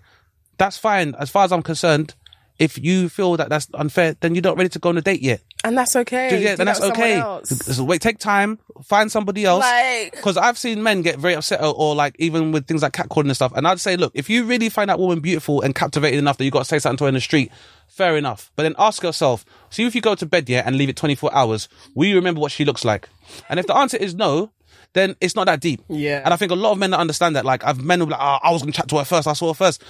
[0.58, 1.16] that's fine.
[1.18, 2.14] As far as I'm concerned,
[2.62, 5.22] if you feel that that's unfair, then you're not ready to go on a date
[5.22, 5.42] yet.
[5.64, 6.30] and that's okay.
[6.30, 7.74] Dude, yeah, Do then that that's okay.
[7.74, 9.62] So wait, take time, find somebody else.
[9.64, 12.94] Like- Because I've seen men get very upset or, or like even with things like
[12.94, 13.52] catcalling and stuff.
[13.56, 16.46] And I'd say, look, if you really find that woman beautiful and captivating enough that
[16.46, 17.52] you got to say something to her in the street,
[17.88, 18.52] fair enough.
[18.56, 21.34] But then ask yourself, see if you go to bed yet and leave it 24
[21.34, 23.10] hours, will you remember what she looks like?
[23.50, 24.52] And if the answer is no,
[24.94, 25.82] then it's not that deep.
[25.88, 26.22] Yeah.
[26.24, 27.46] And I think a lot of men don't understand that.
[27.46, 29.26] Like, I've men who be like, oh, I was going to chat to her first.
[29.26, 29.82] I saw her first.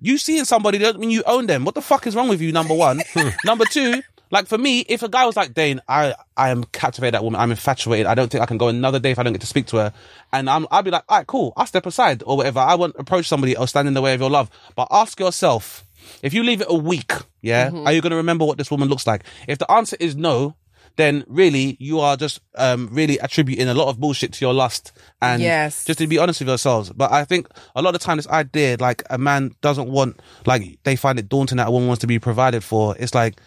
[0.00, 1.64] You seeing somebody doesn't mean you own them.
[1.64, 2.52] What the fuck is wrong with you?
[2.52, 3.02] Number one.
[3.44, 7.14] number two, like for me, if a guy was like, Dane, I, I am captivated
[7.14, 7.40] that woman.
[7.40, 8.06] I'm infatuated.
[8.06, 9.76] I don't think I can go another day if I don't get to speak to
[9.76, 9.92] her.
[10.32, 11.52] And I'm, I'd be like, all right, cool.
[11.56, 12.60] I'll step aside or whatever.
[12.60, 14.50] I won't approach somebody or stand in the way of your love.
[14.76, 15.84] But ask yourself,
[16.22, 17.86] if you leave it a week, yeah, mm-hmm.
[17.86, 19.24] are you going to remember what this woman looks like?
[19.48, 20.54] If the answer is no,
[20.96, 24.92] then really you are just um, really attributing a lot of bullshit to your lust
[25.22, 25.84] and Yes.
[25.84, 26.90] just to be honest with yourselves.
[26.90, 30.20] But I think a lot of the time this idea like a man doesn't want
[30.46, 32.96] like they find it daunting that a woman wants to be provided for.
[32.98, 33.40] It's like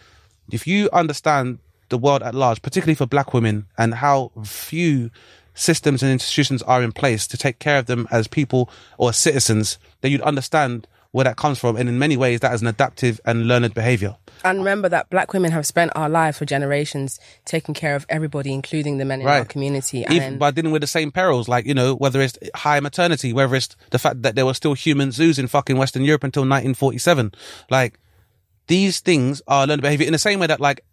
[0.51, 5.11] if you understand the world at large, particularly for black women and how few
[5.53, 9.77] systems and institutions are in place to take care of them as people or citizens,
[10.01, 11.77] then you'd understand where that comes from.
[11.77, 14.17] And in many ways, that is an adaptive and learned behavior.
[14.43, 18.51] And remember that black women have spent our lives for generations taking care of everybody,
[18.51, 19.99] including the men in our community.
[20.09, 23.31] Even And by dealing with the same perils, like, you know, whether it's high maternity,
[23.31, 26.41] whether it's the fact that there were still human zoos in fucking Western Europe until
[26.41, 27.31] 1947.
[27.69, 27.99] Like,
[28.65, 30.83] these things are learned behavior in the same way that, like,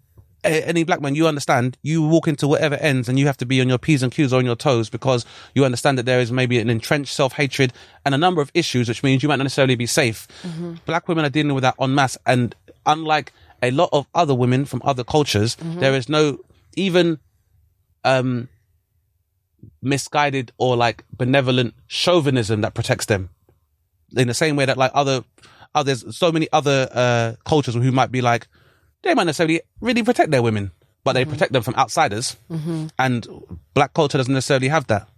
[0.44, 3.60] any black man, you understand, you walk into whatever ends and you have to be
[3.60, 6.32] on your P's and Q's or on your toes because you understand that there is
[6.32, 7.72] maybe an entrenched self-hatred
[8.04, 10.26] and a number of issues, which means you might not necessarily be safe.
[10.86, 12.16] Black women are dealing with that en masse.
[12.26, 12.54] And
[12.86, 13.32] unlike
[13.62, 16.38] a lot of other women from other cultures, there is no
[16.76, 17.18] even,
[18.04, 18.48] um,
[19.82, 23.30] misguided or like benevolent chauvinism that protects them
[24.16, 25.22] in the same way that like other
[25.84, 28.48] there's so many other uh cultures who might be like
[29.02, 30.70] they might necessarily really protect their women
[31.02, 32.86] but they protect them from outsiders mm-hmm.
[32.98, 33.26] and
[33.74, 35.08] black culture doesn't necessarily have that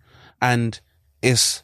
[0.40, 0.80] and
[1.22, 1.62] it's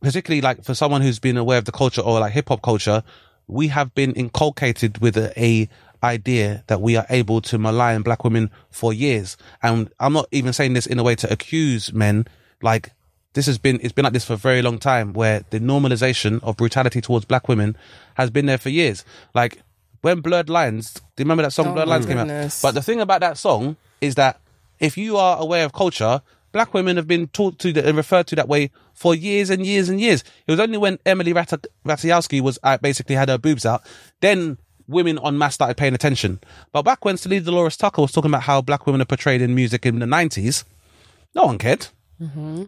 [0.00, 3.02] particularly like for someone who's been aware of the culture or like hip hop culture,
[3.46, 5.68] we have been inculcated with a, a
[6.02, 9.36] idea that we are able to malign black women for years.
[9.62, 12.26] And I'm not even saying this in a way to accuse men.
[12.62, 12.92] Like
[13.34, 16.42] this has been, it's been like this for a very long time where the normalization
[16.42, 17.76] of brutality towards black women
[18.14, 19.04] has been there for years.
[19.34, 19.62] Like
[20.02, 22.26] when Blurred Lines, do you remember that song Oh Blurred Lines came out?
[22.62, 24.40] But the thing about that song is that
[24.78, 26.22] if you are aware of culture,
[26.52, 29.88] black women have been taught to and referred to that way for years and years
[29.88, 30.24] and years.
[30.46, 33.82] It was only when Emily Rat- Ratajkowski was uh, basically had her boobs out,
[34.20, 36.40] then women on mass started paying attention.
[36.72, 39.54] But back when Celine Delores Tucker was talking about how black women are portrayed in
[39.54, 40.64] music in the nineties,
[41.34, 41.88] no one cared.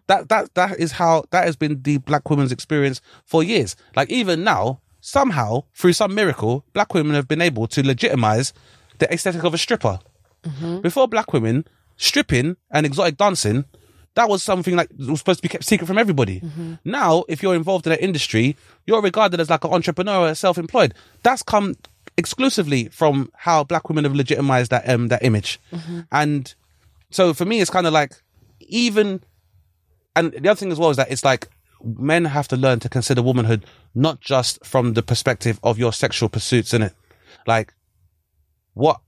[0.07, 3.75] That that that is how that has been the black women's experience for years.
[3.97, 8.55] Like even now, somehow through some miracle, black women have been able to legitimize
[8.99, 9.99] the aesthetic of a stripper.
[10.45, 10.81] Mm-hmm.
[10.81, 13.67] Before black women, stripping and exotic dancing,
[14.15, 16.41] that was something like was supposed to be kept secret from everybody.
[16.41, 16.75] Mm-hmm.
[16.85, 20.95] Now, if you're involved in that industry, you're regarded as like an entrepreneur or self-employed.
[21.23, 21.75] That's come
[22.17, 25.59] exclusively from how black women have legitimized that um that image.
[25.73, 26.01] Mm-hmm.
[26.13, 26.55] And
[27.11, 28.23] so for me, it's kind of like
[28.61, 29.23] even
[30.15, 31.49] and the other thing as well is that it's like
[31.85, 33.65] men have to learn to consider womanhood
[33.95, 36.93] not just from the perspective of your sexual pursuits in it
[37.47, 37.75] like
[38.75, 39.01] what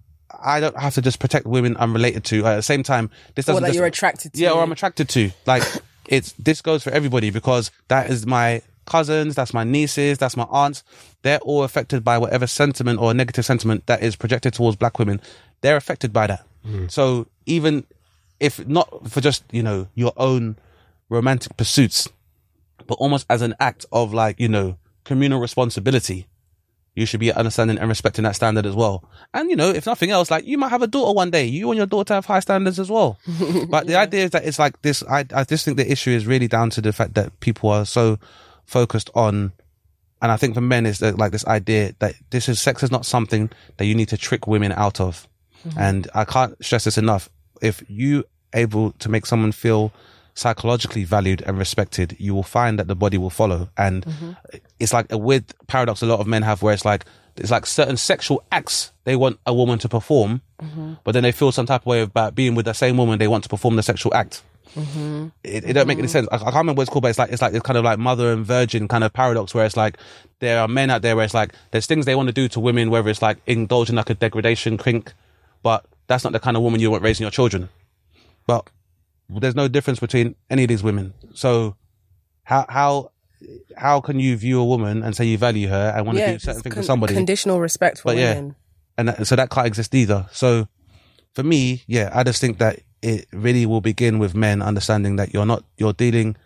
[0.42, 3.48] i don't have to just protect women i'm related to at the same time this
[3.48, 4.40] or doesn't that just- you're attracted to.
[4.40, 5.30] yeah or i'm attracted to.
[5.46, 5.62] Like
[6.06, 10.46] it's this goes for everybody because that is my cousins that's my nieces that's my
[10.50, 10.82] aunts.
[11.22, 15.22] They're all affected by whatever sentiment or negative sentiment that is projected towards black women.
[15.62, 16.46] They're affected by that.
[16.66, 16.90] Mm.
[16.90, 17.86] So even
[18.40, 20.56] if not for just you know your own
[21.08, 22.08] romantic pursuits
[22.86, 26.26] but almost as an act of like you know communal responsibility
[26.94, 29.04] you should be understanding and respecting that standard as well.
[29.32, 31.44] And you know, if nothing else, like you might have a daughter one day.
[31.44, 33.18] You and your daughter have high standards as well.
[33.68, 35.02] but the idea is that it's like this.
[35.02, 37.84] I I just think the issue is really down to the fact that people are
[37.84, 38.18] so
[38.64, 39.52] focused on,
[40.22, 42.92] and I think for men is that like this idea that this is sex is
[42.92, 45.26] not something that you need to trick women out of.
[45.66, 45.78] Mm-hmm.
[45.78, 47.28] And I can't stress this enough.
[47.60, 49.92] If you able to make someone feel
[50.34, 53.68] psychologically valued and respected, you will find that the body will follow.
[53.76, 54.32] And mm-hmm.
[54.78, 57.04] it's like a weird paradox a lot of men have where it's like,
[57.36, 60.94] it's like certain sexual acts they want a woman to perform, mm-hmm.
[61.02, 63.28] but then they feel some type of way about being with the same woman they
[63.28, 64.42] want to perform the sexual act.
[64.74, 65.28] Mm-hmm.
[65.44, 66.28] It, it don't make any sense.
[66.32, 67.84] I, I can't remember what it's called, but it's like it's like this kind of
[67.84, 69.98] like mother and virgin kind of paradox where it's like
[70.40, 72.60] there are men out there where it's like there's things they want to do to
[72.60, 75.12] women, whether it's like indulging like a degradation kink,
[75.62, 77.68] but that's not the kind of woman you want raising your children.
[78.46, 78.68] But
[79.28, 81.14] there's no difference between any of these women.
[81.34, 81.76] So
[82.44, 83.10] how how
[83.76, 86.38] how can you view a woman and say you value her and want to do
[86.38, 87.14] certain things con- for somebody?
[87.14, 88.34] Conditional respect for But yeah.
[88.34, 88.56] women.
[88.98, 90.26] and that, so that can't exist either.
[90.32, 90.68] So
[91.34, 95.34] for me, yeah, I just think that it really will begin with men understanding that
[95.34, 96.36] you're not you're dealing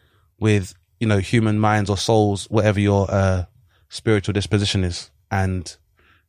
[0.41, 3.45] with you know human minds or souls, whatever your uh,
[3.89, 5.76] spiritual disposition is, and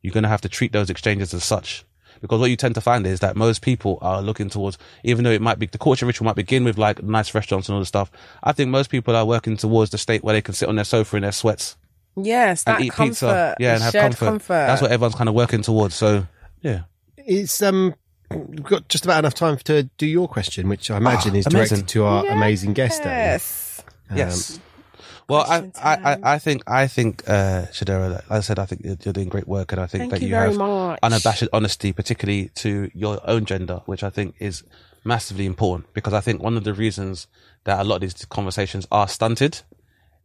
[0.02, 1.84] you're gonna have to treat those exchanges as such.
[2.20, 5.30] Because what you tend to find is that most people are looking towards, even though
[5.30, 7.86] it might be the courtship ritual might begin with like nice restaurants and all the
[7.86, 8.10] stuff.
[8.42, 10.84] I think most people are working towards the state where they can sit on their
[10.84, 11.76] sofa in their sweats
[12.16, 14.48] Yes, that and eat comfort, pizza, yeah, and have shared comfort.
[14.48, 15.94] That's what everyone's kind of working towards.
[15.94, 16.26] So
[16.60, 16.82] yeah.
[17.16, 17.94] It's um,
[18.30, 21.46] we've got just about enough time to do your question, which I imagine Ah, is
[21.46, 21.52] amazing.
[21.76, 23.02] directed to our amazing guest.
[23.02, 23.12] Dane.
[23.12, 23.82] Yes.
[24.10, 24.60] Um, Yes.
[25.30, 25.70] Well, I.
[25.82, 29.28] I, I think, I think, uh, Chidera, like I said, I think you're, you're doing
[29.28, 30.98] great work, and I think Thank that you you, have much.
[31.02, 34.64] unabashed honesty, particularly to your own gender, which I think is
[35.04, 35.92] massively important.
[35.94, 37.28] Because I think one of the reasons
[37.64, 39.60] that a lot of these conversations are stunted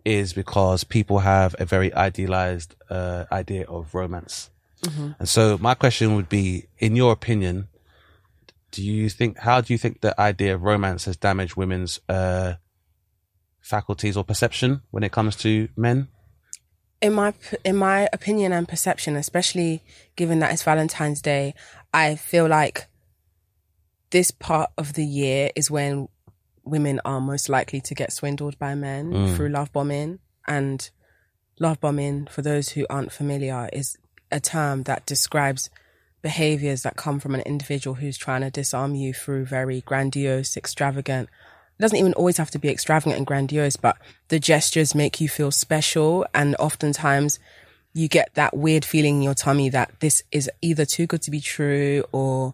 [0.03, 4.49] is because people have a very idealized uh, idea of romance.
[4.83, 5.11] Mm-hmm.
[5.19, 7.67] And so, my question would be, in your opinion,
[8.71, 12.55] do you think how do you think the idea of romance has damaged women's uh,
[13.65, 16.07] faculties or perception when it comes to men?
[17.01, 19.83] in my in my opinion and perception, especially
[20.15, 21.53] given that it's Valentine's Day,
[21.93, 22.87] I feel like
[24.09, 26.07] this part of the year is when
[26.63, 29.35] women are most likely to get swindled by men mm.
[29.35, 30.19] through love bombing.
[30.47, 30.89] And
[31.59, 33.97] love bombing, for those who aren't familiar, is
[34.31, 35.69] a term that describes
[36.21, 41.29] behaviors that come from an individual who's trying to disarm you through very grandiose, extravagant.
[41.77, 43.97] It doesn't even always have to be extravagant and grandiose, but
[44.29, 46.25] the gestures make you feel special.
[46.33, 47.39] And oftentimes
[47.93, 51.31] you get that weird feeling in your tummy that this is either too good to
[51.31, 52.53] be true or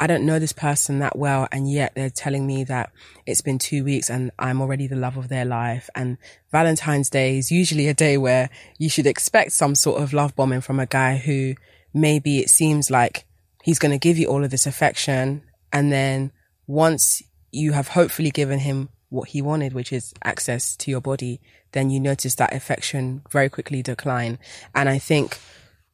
[0.00, 1.48] I don't know this person that well.
[1.50, 2.92] And yet they're telling me that
[3.26, 5.90] it's been two weeks and I'm already the love of their life.
[5.94, 6.18] And
[6.52, 8.48] Valentine's Day is usually a day where
[8.78, 11.54] you should expect some sort of love bombing from a guy who
[11.92, 13.24] maybe it seems like
[13.62, 15.42] he's going to give you all of this affection.
[15.72, 16.32] And then
[16.66, 21.40] once you have hopefully given him what he wanted, which is access to your body,
[21.72, 24.38] then you notice that affection very quickly decline.
[24.74, 25.38] And I think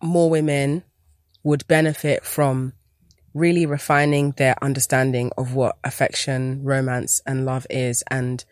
[0.02, 0.82] more women
[1.42, 2.72] would benefit from
[3.32, 8.44] really refining their understanding of what affection, romance, and love is, and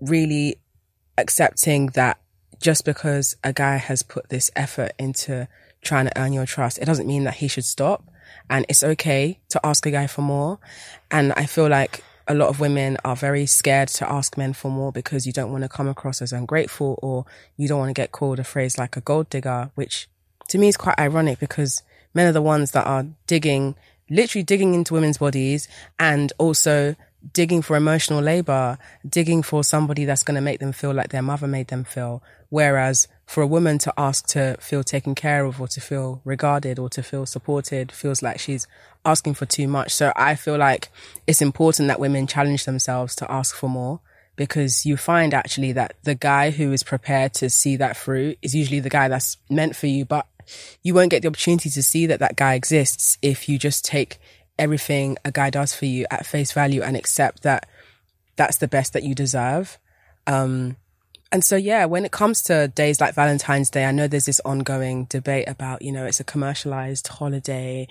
[0.00, 0.60] really
[1.18, 2.18] accepting that
[2.60, 5.46] just because a guy has put this effort into
[5.82, 8.04] trying to earn your trust, it doesn't mean that he should stop.
[8.48, 10.58] And it's okay to ask a guy for more.
[11.10, 14.70] And I feel like a lot of women are very scared to ask men for
[14.70, 17.24] more because you don't want to come across as ungrateful or
[17.56, 20.08] you don't want to get called a phrase like a gold digger, which
[20.48, 21.82] to me is quite ironic because
[22.14, 23.76] men are the ones that are digging,
[24.10, 25.68] literally digging into women's bodies
[25.98, 26.96] and also
[27.32, 31.22] digging for emotional labor, digging for somebody that's going to make them feel like their
[31.22, 32.22] mother made them feel.
[32.48, 36.78] Whereas for a woman to ask to feel taken care of or to feel regarded
[36.78, 38.68] or to feel supported feels like she's
[39.06, 39.92] asking for too much.
[39.92, 40.90] So I feel like
[41.26, 44.00] it's important that women challenge themselves to ask for more
[44.34, 48.54] because you find actually that the guy who is prepared to see that through is
[48.54, 50.26] usually the guy that's meant for you, but
[50.82, 54.18] you won't get the opportunity to see that that guy exists if you just take
[54.58, 57.68] everything a guy does for you at face value and accept that
[58.36, 59.78] that's the best that you deserve.
[60.26, 60.76] Um,
[61.32, 64.40] and so, yeah, when it comes to days like Valentine's Day, I know there's this
[64.44, 67.88] ongoing debate about, you know, it's a commercialized holiday,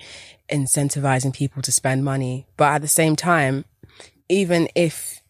[0.50, 2.46] incentivizing people to spend money.
[2.56, 3.66] But at the same time,
[4.28, 5.20] even if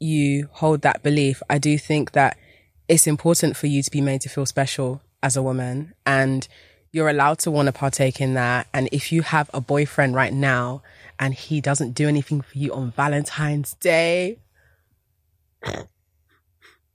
[0.00, 2.36] you hold that belief, I do think that
[2.88, 6.48] it's important for you to be made to feel special as a woman and
[6.90, 8.66] you're allowed to want to partake in that.
[8.74, 10.82] And if you have a boyfriend right now
[11.18, 14.38] and he doesn't do anything for you on Valentine's Day,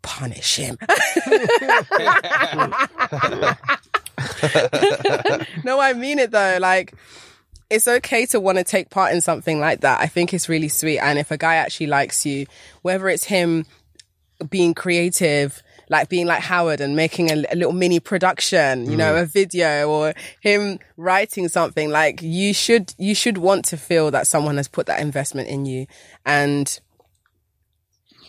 [0.07, 0.77] punish him.
[5.65, 6.57] no, I mean it though.
[6.61, 6.93] Like,
[7.69, 9.99] it's okay to want to take part in something like that.
[9.99, 10.99] I think it's really sweet.
[10.99, 12.45] And if a guy actually likes you,
[12.81, 13.65] whether it's him
[14.49, 19.15] being creative, like being like Howard and making a, a little mini production, you know,
[19.15, 19.23] mm.
[19.23, 24.27] a video or him writing something, like you should, you should want to feel that
[24.27, 25.87] someone has put that investment in you.
[26.25, 26.79] And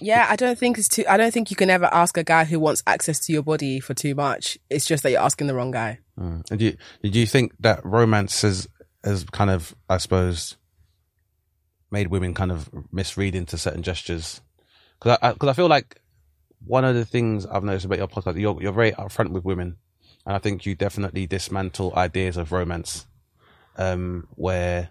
[0.01, 2.45] yeah, I don't think it's too, I don't think you can ever ask a guy
[2.45, 4.59] who wants access to your body for too much.
[4.71, 6.01] It's just that you're asking the wrong guy.
[6.51, 8.69] And do you, you think that romance has,
[9.05, 10.57] has kind of, I suppose,
[11.91, 14.41] made women kind of misread into certain gestures?
[14.99, 16.01] Because I, because I feel like
[16.65, 19.77] one of the things I've noticed about your podcast, you're, you're very upfront with women.
[20.27, 23.07] And I think you definitely dismantle ideas of romance,
[23.77, 24.91] um, where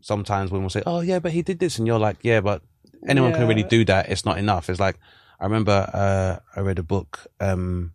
[0.00, 2.62] sometimes women will say, "Oh yeah, but he did this," and you're like, "Yeah, but
[3.06, 4.08] anyone can really do that.
[4.08, 4.98] It's not enough." It's like
[5.40, 7.92] I remember uh, I read a book um,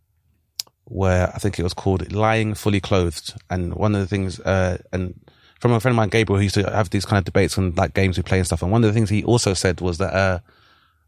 [0.86, 4.78] where I think it was called "Lying Fully Clothed," and one of the things, uh,
[4.92, 5.20] and
[5.60, 7.74] from a friend of mine, Gabriel, who used to have these kind of debates on
[7.76, 8.62] like games we play and stuff.
[8.62, 10.40] And one of the things he also said was that, uh,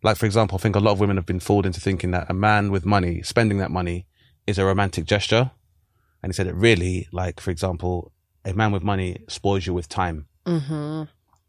[0.03, 2.29] like for example, I think a lot of women have been fooled into thinking that
[2.29, 4.05] a man with money spending that money
[4.47, 5.51] is a romantic gesture,
[6.21, 8.11] and he said it really, like for example,
[8.43, 10.27] a man with money spoils you with time.
[10.45, 11.03] Mm-hmm.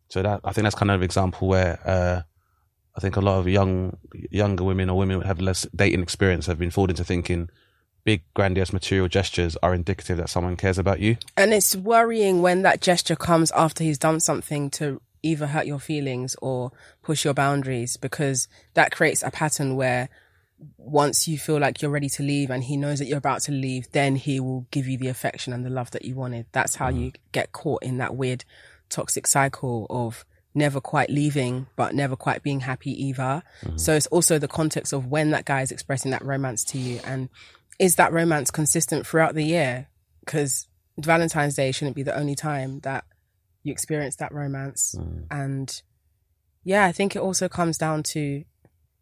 [0.08, 2.22] So that I think that's kind of an example where uh,
[2.96, 3.96] I think a lot of young
[4.30, 7.50] younger women or women who have less dating experience have been fooled into thinking
[8.04, 11.16] big grandiose material gestures are indicative that someone cares about you.
[11.36, 15.80] And it's worrying when that gesture comes after he's done something to either hurt your
[15.80, 16.70] feelings or
[17.02, 20.08] push your boundaries because that creates a pattern where
[20.78, 23.52] once you feel like you're ready to leave and he knows that you're about to
[23.52, 26.46] leave, then he will give you the affection and the love that you wanted.
[26.52, 27.00] That's how mm.
[27.00, 28.44] you get caught in that weird
[28.88, 30.24] toxic cycle of
[30.56, 33.42] never quite leaving, but never quite being happy either.
[33.62, 33.76] Mm-hmm.
[33.76, 37.00] So it's also the context of when that guy is expressing that romance to you.
[37.04, 37.28] And
[37.78, 39.88] is that romance consistent throughout the year?
[40.24, 40.66] Because
[40.98, 43.04] Valentine's Day shouldn't be the only time that
[43.62, 44.94] you experience that romance.
[44.98, 45.26] Mm.
[45.30, 45.82] And
[46.64, 48.42] yeah, I think it also comes down to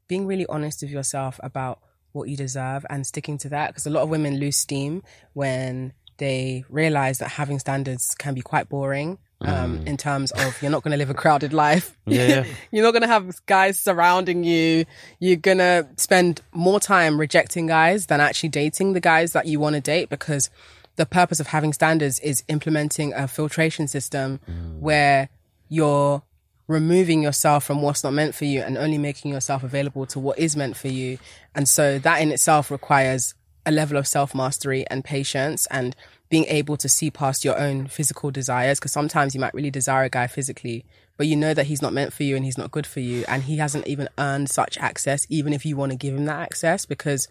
[0.08, 1.78] being really honest with yourself about
[2.12, 3.68] what you deserve and sticking to that.
[3.68, 5.02] Because a lot of women lose steam
[5.34, 9.18] when they realize that having standards can be quite boring.
[9.40, 11.96] Um, in terms of you're not going to live a crowded life.
[12.06, 12.44] Yeah, yeah.
[12.70, 14.86] you're not going to have guys surrounding you.
[15.18, 19.60] You're going to spend more time rejecting guys than actually dating the guys that you
[19.60, 20.50] want to date because
[20.96, 24.38] the purpose of having standards is implementing a filtration system
[24.78, 25.28] where
[25.68, 26.22] you're
[26.66, 30.38] removing yourself from what's not meant for you and only making yourself available to what
[30.38, 31.18] is meant for you.
[31.54, 33.34] And so that in itself requires
[33.66, 35.96] a level of self mastery and patience and
[36.34, 38.80] being able to see past your own physical desires.
[38.80, 40.84] Cause sometimes you might really desire a guy physically,
[41.16, 43.24] but you know that he's not meant for you and he's not good for you.
[43.28, 46.40] And he hasn't even earned such access, even if you want to give him that
[46.40, 47.28] access, because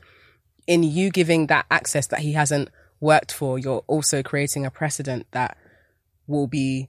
[0.67, 2.69] in you giving that access that he hasn't
[3.01, 5.57] worked for, you're also creating a precedent that
[6.25, 6.87] will be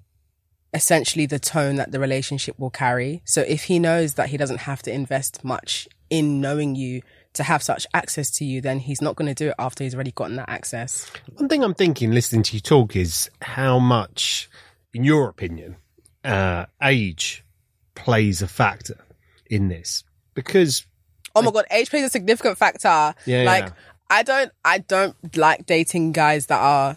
[0.73, 3.23] essentially the tone that the relationship will carry.
[3.25, 7.03] So if he knows that he doesn't have to invest much in knowing you
[7.35, 9.95] to have such access to you, then he's not going to do it after he's
[9.95, 11.11] already gotten that access.
[11.37, 14.49] One thing I'm thinking, listening to you talk, is how much,
[14.93, 15.77] in your opinion,
[16.25, 17.45] uh, age
[17.95, 19.05] plays a factor
[19.47, 20.05] in this.
[20.35, 20.87] Because
[21.35, 23.15] Oh my god, age plays a significant factor.
[23.27, 23.73] Yeah, like yeah.
[24.09, 26.97] I don't I don't like dating guys that are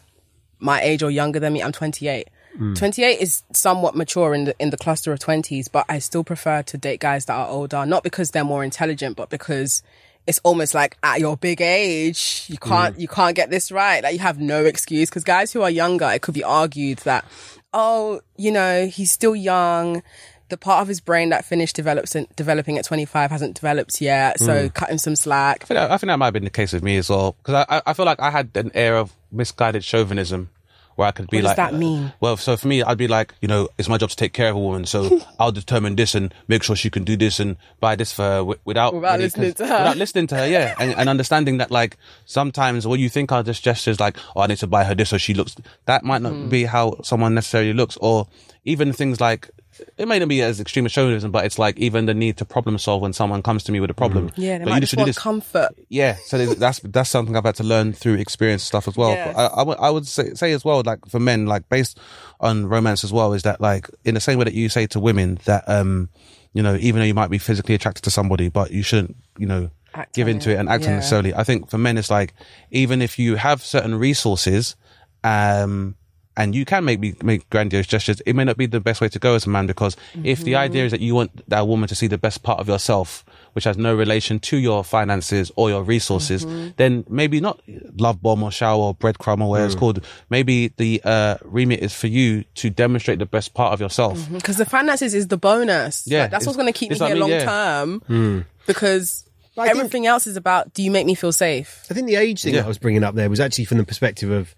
[0.59, 1.63] my age or younger than me.
[1.63, 2.29] I'm 28.
[2.55, 2.73] Hmm.
[2.73, 6.61] 28 is somewhat mature in the in the cluster of 20s, but I still prefer
[6.63, 9.81] to date guys that are older, not because they're more intelligent, but because
[10.27, 13.01] it's almost like at your big age, you can't Hmm.
[13.01, 14.03] you can't get this right.
[14.03, 17.25] Like you have no excuse because guys who are younger, it could be argued that
[17.73, 20.01] oh, you know, he's still young.
[20.49, 24.69] The part of his brain that finished develops developing at 25 hasn't developed yet, so
[24.69, 25.63] cut him some slack.
[25.63, 27.33] I think, that, I think that might have been the case with me as well.
[27.33, 30.49] Because I, I, I feel like I had an air of misguided chauvinism
[30.97, 32.11] where I could be What does that mean?
[32.19, 34.49] Well, so for me, I'd be like, you know, it's my job to take care
[34.49, 37.55] of a woman, so I'll determine this and make sure she can do this and
[37.79, 39.77] buy this for her wi- without Without listening to her.
[39.77, 41.95] without listening to her, yeah, and, and understanding that like
[42.25, 45.09] sometimes what you think are just gestures, like, oh, I need to buy her this
[45.09, 45.55] so she looks.
[45.85, 46.49] That might not Mm-hmm.
[46.49, 48.27] be how someone necessarily looks, or
[48.65, 49.49] even things like.
[49.97, 52.45] It may not be as extreme as chauvinism, but it's like even the need to
[52.45, 54.31] problem solve when someone comes to me with a problem.
[54.35, 55.17] Yeah, they But might you just want this.
[55.17, 55.69] comfort.
[55.89, 59.11] Yeah, so that's that's something I've had to learn through experience stuff as well.
[59.11, 59.35] Yes.
[59.35, 61.99] But I, I would say, say as well, like for men, like based
[62.39, 64.99] on romance as well, is that like in the same way that you say to
[64.99, 66.09] women that um
[66.53, 69.45] you know even though you might be physically attracted to somebody, but you shouldn't you
[69.47, 70.53] know Act give into it.
[70.55, 70.95] it and act on it Yeah.
[70.97, 71.33] necessarily.
[71.33, 72.33] I think for men, it's like
[72.71, 74.75] even if you have certain resources,
[75.23, 75.95] um.
[76.37, 78.21] And you can make make grandiose gestures.
[78.25, 80.55] It may not be the best way to go as a man because if the
[80.55, 83.63] idea is that you want that woman to see the best part of yourself, which
[83.63, 87.59] has no relation to your finances or your resources, then maybe not
[87.97, 89.79] love bomb or shower or breadcrumb or whatever it's mm.
[89.79, 90.05] called.
[90.29, 94.19] Maybe the uh, remit is for you to demonstrate the best part of yourself.
[94.19, 94.35] Mm-hmm.
[94.35, 96.05] Because the finances is the bonus.
[96.07, 97.45] Yeah, Like, that's what's going to keep me it's what I here mean, long yeah.
[97.45, 98.01] term.
[98.07, 98.45] Mm.
[98.67, 99.27] Because
[99.57, 101.83] I think- everything else is about do you make me feel safe?
[101.89, 102.59] I think the age thing Yeah.
[102.59, 104.53] that I was bringing up there was actually from the perspective of,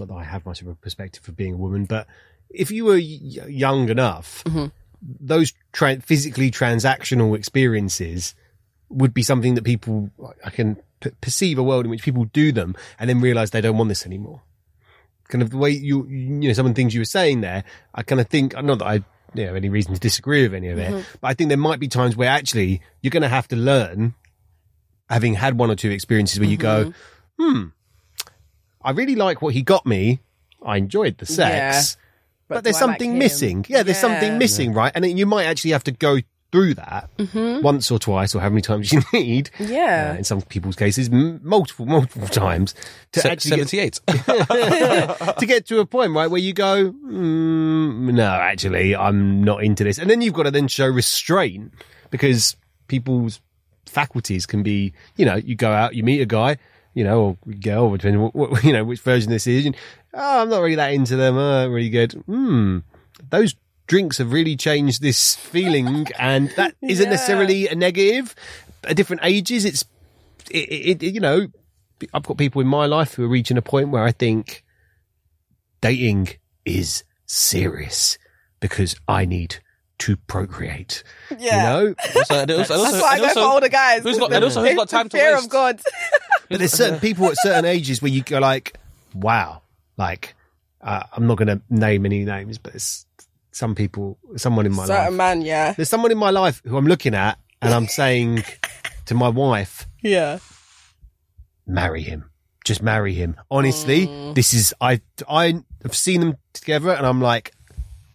[0.00, 2.06] not that I have much of a perspective for being a woman, but
[2.50, 4.66] if you were y- young enough, mm-hmm.
[5.02, 8.34] those tra- physically transactional experiences
[8.88, 10.10] would be something that people,
[10.44, 13.60] I can p- perceive a world in which people do them and then realize they
[13.60, 14.42] don't want this anymore.
[15.28, 17.62] Kind of the way you, you know, some of the things you were saying there,
[17.94, 20.54] I kind of think, not that I, you know, have any reason to disagree with
[20.54, 21.18] any of it, mm-hmm.
[21.20, 24.14] but I think there might be times where actually you're going to have to learn
[25.08, 27.52] having had one or two experiences where you go, mm-hmm.
[27.52, 27.68] hmm,
[28.82, 30.20] I really like what he got me.
[30.64, 31.96] I enjoyed the sex,
[32.48, 33.64] but, But there's do I like something missing.
[33.68, 34.00] Yeah, there's Yeah.
[34.00, 34.92] something missing, right?
[34.94, 36.18] And then you might actually have to go
[36.52, 37.08] through that
[37.62, 39.50] once or twice or how many times you need.
[39.58, 40.12] Yeah.
[40.14, 42.74] Uh, in some people's cases, m- multiple, multiple times
[43.12, 45.38] to Se- actually get, 78.
[45.38, 49.84] to get to a point, right, where you go, mm, no, actually, I'm not into
[49.84, 49.98] this.
[49.98, 51.72] And then you've got to then show restraint
[52.10, 52.56] because
[52.88, 53.40] people's
[53.86, 56.56] faculties can be, you know, you go out, you meet a guy,
[56.94, 59.66] you know, or girl, depending what, what, you know, which version this is.
[59.66, 59.76] And,
[60.14, 61.36] oh, I'm not really that into them.
[61.36, 62.12] Oh, really good.
[62.26, 62.78] Hmm.
[63.30, 63.54] Those
[63.86, 66.06] drinks have really changed this feeling.
[66.18, 67.10] and that isn't Yeah.
[67.10, 68.34] necessarily a negative.
[68.84, 69.84] At different ages, it's,
[70.50, 71.46] it, it, it, you know,
[72.14, 74.64] I've got people in my life who are reaching a point where I think
[75.80, 76.28] dating
[76.64, 78.18] is serious
[78.58, 79.56] because I need
[79.98, 81.02] to procreate.
[81.38, 81.56] Yeah.
[81.80, 81.94] You know?
[82.16, 84.02] Also, and also, and also, That's why I go for older guys.
[84.02, 85.44] Who's got, and also, who's got time to Fear waste?
[85.44, 85.80] of God.
[86.50, 88.76] But there's certain people at certain ages where you go like,
[89.14, 89.62] wow,
[89.96, 90.34] like,
[90.82, 93.06] uh, I'm not going to name any names, but it's
[93.52, 95.12] some people, someone in my Certain life.
[95.14, 95.72] man, yeah.
[95.72, 98.44] There's someone in my life who I'm looking at and I'm saying
[99.06, 100.38] to my wife, Yeah.
[101.66, 102.30] marry him.
[102.64, 103.36] Just marry him.
[103.50, 104.34] Honestly, Mm.
[104.34, 107.52] this is I I have seen them together and I'm like,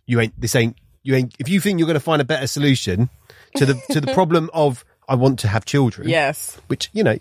[0.05, 3.09] you ain't this ain't you ain't if you think you're gonna find a better solution
[3.57, 6.09] to the to the problem of I want to have children.
[6.09, 6.59] Yes.
[6.67, 7.17] Which, you know,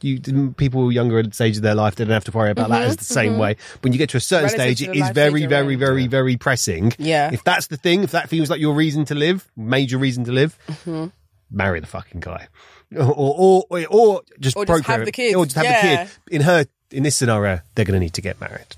[0.00, 2.70] you, people younger at the stage of their life, they don't have to worry about
[2.70, 3.56] that as the same way.
[3.82, 6.06] When you get to a certain Mm-hmm, Relative stage, it is very, stage very, very,
[6.06, 6.92] very pressing.
[6.98, 7.30] Yeah.
[7.32, 10.32] If that's the thing, if that feels like your reason to live, major reason to
[10.32, 11.06] live, Mm-hmm.
[11.50, 12.48] marry the fucking guy.
[12.96, 16.04] Or, or, or, or just Or just have the kids, Or just have yeah.
[16.04, 16.18] the kid.
[16.30, 18.76] In her, in this scenario, they're going to need to get married.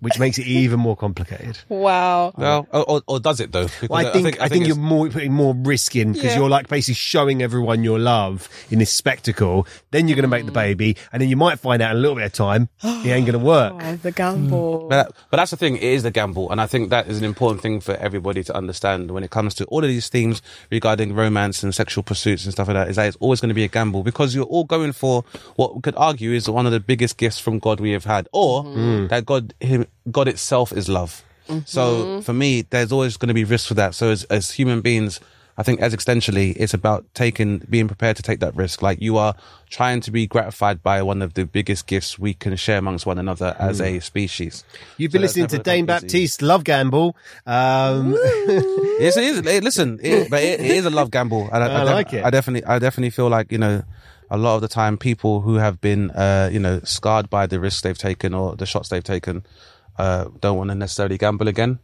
[0.00, 1.58] Which makes it even more complicated.
[1.68, 2.32] Wow.
[2.36, 3.64] Well, or, or, or does it though?
[3.64, 6.38] Because Well, I think I think, you're it's- more putting more risk in because Yeah.
[6.38, 9.66] you're like basically showing everyone your love in this spectacle.
[9.90, 10.46] Then you're going to make Mm.
[10.46, 13.06] the baby, and then you might find out in a little bit of time it
[13.08, 13.74] ain't going to work.
[13.78, 14.88] Oh, the gamble.
[14.88, 15.76] But, but that's the thing.
[15.76, 18.56] It is the gamble, and I think that is an important thing for everybody to
[18.56, 20.40] understand when it comes to all of these themes
[20.70, 22.88] regarding romance and sexual pursuits and stuff like that.
[22.88, 25.24] Is that it's always going to be a gamble because you're all going for
[25.56, 28.28] what we could argue is one of the biggest gifts from God we have had,
[28.32, 28.64] or
[29.08, 31.24] that God, him, God itself is love.
[31.64, 33.94] So for me, there's always going to be risk for that.
[33.94, 35.18] So as as human beings.
[35.58, 38.80] I think as extensionally, it's about taking, being prepared to take that risk.
[38.80, 39.34] Like you are
[39.68, 43.18] trying to be gratified by one of the biggest gifts we can share amongst one
[43.18, 44.64] another as a species.
[44.96, 45.84] You've been So that's listening to never Dane.
[45.86, 47.14] Baptiste Love Gamble.
[47.46, 48.12] Um,
[49.00, 49.38] Yes, it is.
[49.46, 52.12] It- listen, it, but it, it is a love gamble, and I, I def- like
[52.14, 52.24] it.
[52.24, 53.82] I definitely, I definitely feel like you know,
[54.30, 57.60] a lot of the time, people who have been, uh, you know, scarred by the
[57.60, 59.44] risks they've taken or the shots they've taken,
[59.98, 61.78] uh, don't want to necessarily gamble again.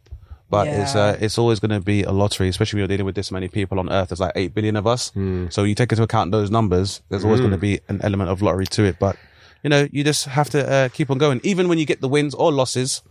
[0.49, 3.15] But it's uh, it's always going to be a lottery, especially when you're dealing with
[3.15, 4.09] this many people on Earth.
[4.09, 5.11] There's like eight billion of us,
[5.49, 7.01] so you take into account those numbers.
[7.09, 8.97] There's always going to be an element of lottery to it.
[8.97, 9.17] But
[9.63, 12.07] you know, you just have to uh, keep on going, even when you get the
[12.07, 13.01] wins or losses.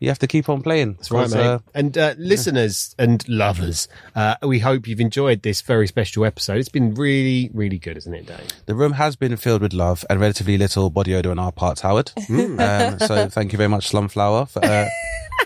[0.00, 0.94] You have to keep on playing.
[0.94, 1.60] That's right, mate.
[1.72, 6.58] and uh, listeners and lovers, uh, we hope you've enjoyed this very special episode.
[6.58, 8.40] It's been really, really good, isn't it, Dane?
[8.66, 11.80] The room has been filled with love and relatively little body odor on our parts,
[11.82, 12.12] Howard.
[12.64, 14.88] Um, so thank you very much, Slumflower, for uh,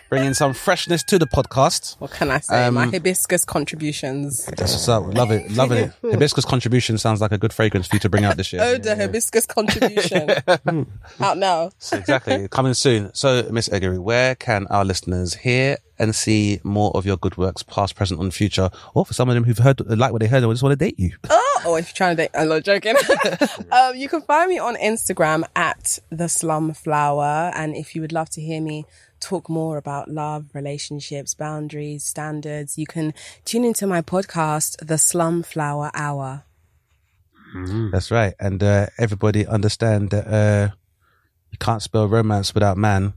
[0.09, 1.99] bringing some freshness to the podcast.
[2.01, 2.67] What can I say?
[2.67, 4.47] Um, My hibiscus contributions.
[4.47, 5.15] That's what's up.
[5.15, 5.51] Love it.
[5.51, 5.93] Loving it.
[6.03, 8.63] Hibiscus contribution sounds like a good fragrance for you to bring out this year.
[8.69, 10.29] Oh, the hibiscus contribution.
[11.21, 11.71] Out now.
[11.93, 12.49] exactly.
[12.49, 13.15] Coming soon.
[13.15, 17.63] So, Miss Eggerue, where can our listeners hear and see more of your good works,
[17.63, 18.71] past, present, and future?
[18.95, 20.85] Or for some of them who've heard, like what they heard, and just want to
[20.85, 21.13] date you.
[21.31, 22.95] Oh, or if you're trying to date, I'm not joking.
[23.73, 28.31] um, you can find me on Instagram at the Slumflower, and if you would love
[28.31, 28.85] to hear me
[29.21, 33.13] talk more about love, relationships, boundaries, standards, you can
[33.45, 36.45] tune into my podcast, The Slumflower Hour.
[37.93, 38.35] That's right.
[38.39, 40.75] And uh, everybody understand that uh,
[41.51, 43.15] you can't spell romance without man.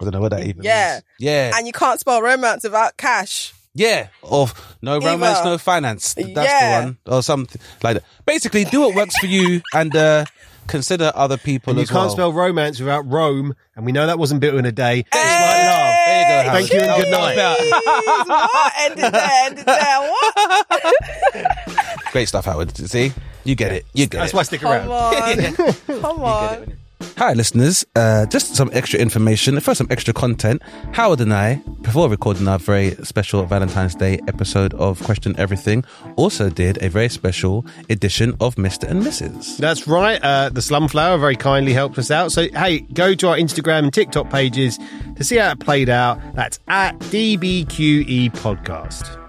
[0.00, 0.94] I don't know what that even Yeah.
[0.94, 1.04] means.
[1.20, 1.50] Yeah.
[1.54, 3.54] And you can't spell romance without cash.
[3.74, 4.08] Yeah.
[4.22, 4.48] Or
[4.82, 6.14] no romance, no finance.
[6.14, 6.80] That's Yeah.
[6.80, 6.98] the one.
[7.06, 8.04] Or something like that.
[8.26, 10.24] Basically, do what works for you and uh,
[10.66, 12.10] consider other people And you can't well.
[12.10, 15.00] spell romance without Rome, and we know that wasn't built in a day.
[15.00, 15.66] It's Hey!
[15.66, 15.96] love.
[16.06, 16.66] There you go, Howard.
[16.68, 17.34] Thank you and good night.
[17.36, 18.72] that was what?
[18.80, 20.00] Ended there, ended there.
[20.10, 22.04] What?
[22.12, 22.76] Great stuff, Howard.
[22.76, 23.12] See?
[23.44, 23.86] You get it.
[23.94, 24.34] You get That's it.
[24.34, 24.88] That's why I stick Come around.
[24.90, 26.00] on.
[26.02, 26.76] Come on.
[27.16, 27.84] Hi, listeners.
[27.96, 30.62] Uh, just some extra information, first some extra content.
[30.92, 35.84] Howard and I, before recording our very special Valentine's Day episode of Question Everything,
[36.16, 38.88] also did a very special edition of Mr.
[38.88, 39.58] and Mrs.
[39.58, 40.22] That's right.
[40.22, 42.32] Uh, the Slumflower very kindly helped us out.
[42.32, 44.78] So, hey, go to our Instagram and TikTok pages
[45.16, 46.20] to see how it played out.
[46.34, 49.19] That's at DBQE Podcast.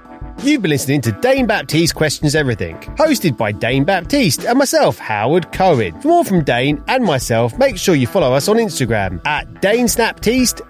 [0.43, 5.51] You've been listening to Dane Baptiste Questions Everything, hosted by Dane Baptiste and myself, Howard
[5.51, 6.01] Cohen.
[6.01, 9.87] For more from Dane and myself, make sure you follow us on Instagram at Dane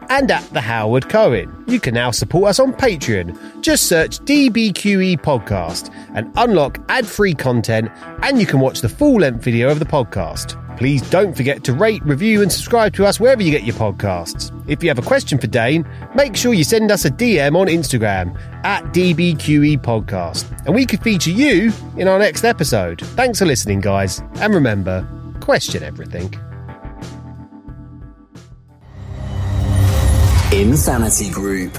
[0.10, 1.64] and at the Howard Cohen.
[1.68, 3.62] You can now support us on Patreon.
[3.62, 7.90] Just search DBQE Podcast and unlock ad-free content,
[8.24, 10.61] and you can watch the full-length video of the podcast.
[10.82, 14.52] Please don't forget to rate, review, and subscribe to us wherever you get your podcasts.
[14.68, 17.68] If you have a question for Dane, make sure you send us a DM on
[17.68, 23.00] Instagram at DBQE Podcast, and we could feature you in our next episode.
[23.00, 25.08] Thanks for listening, guys, and remember,
[25.40, 26.34] question everything.
[30.52, 31.78] Insanity Group.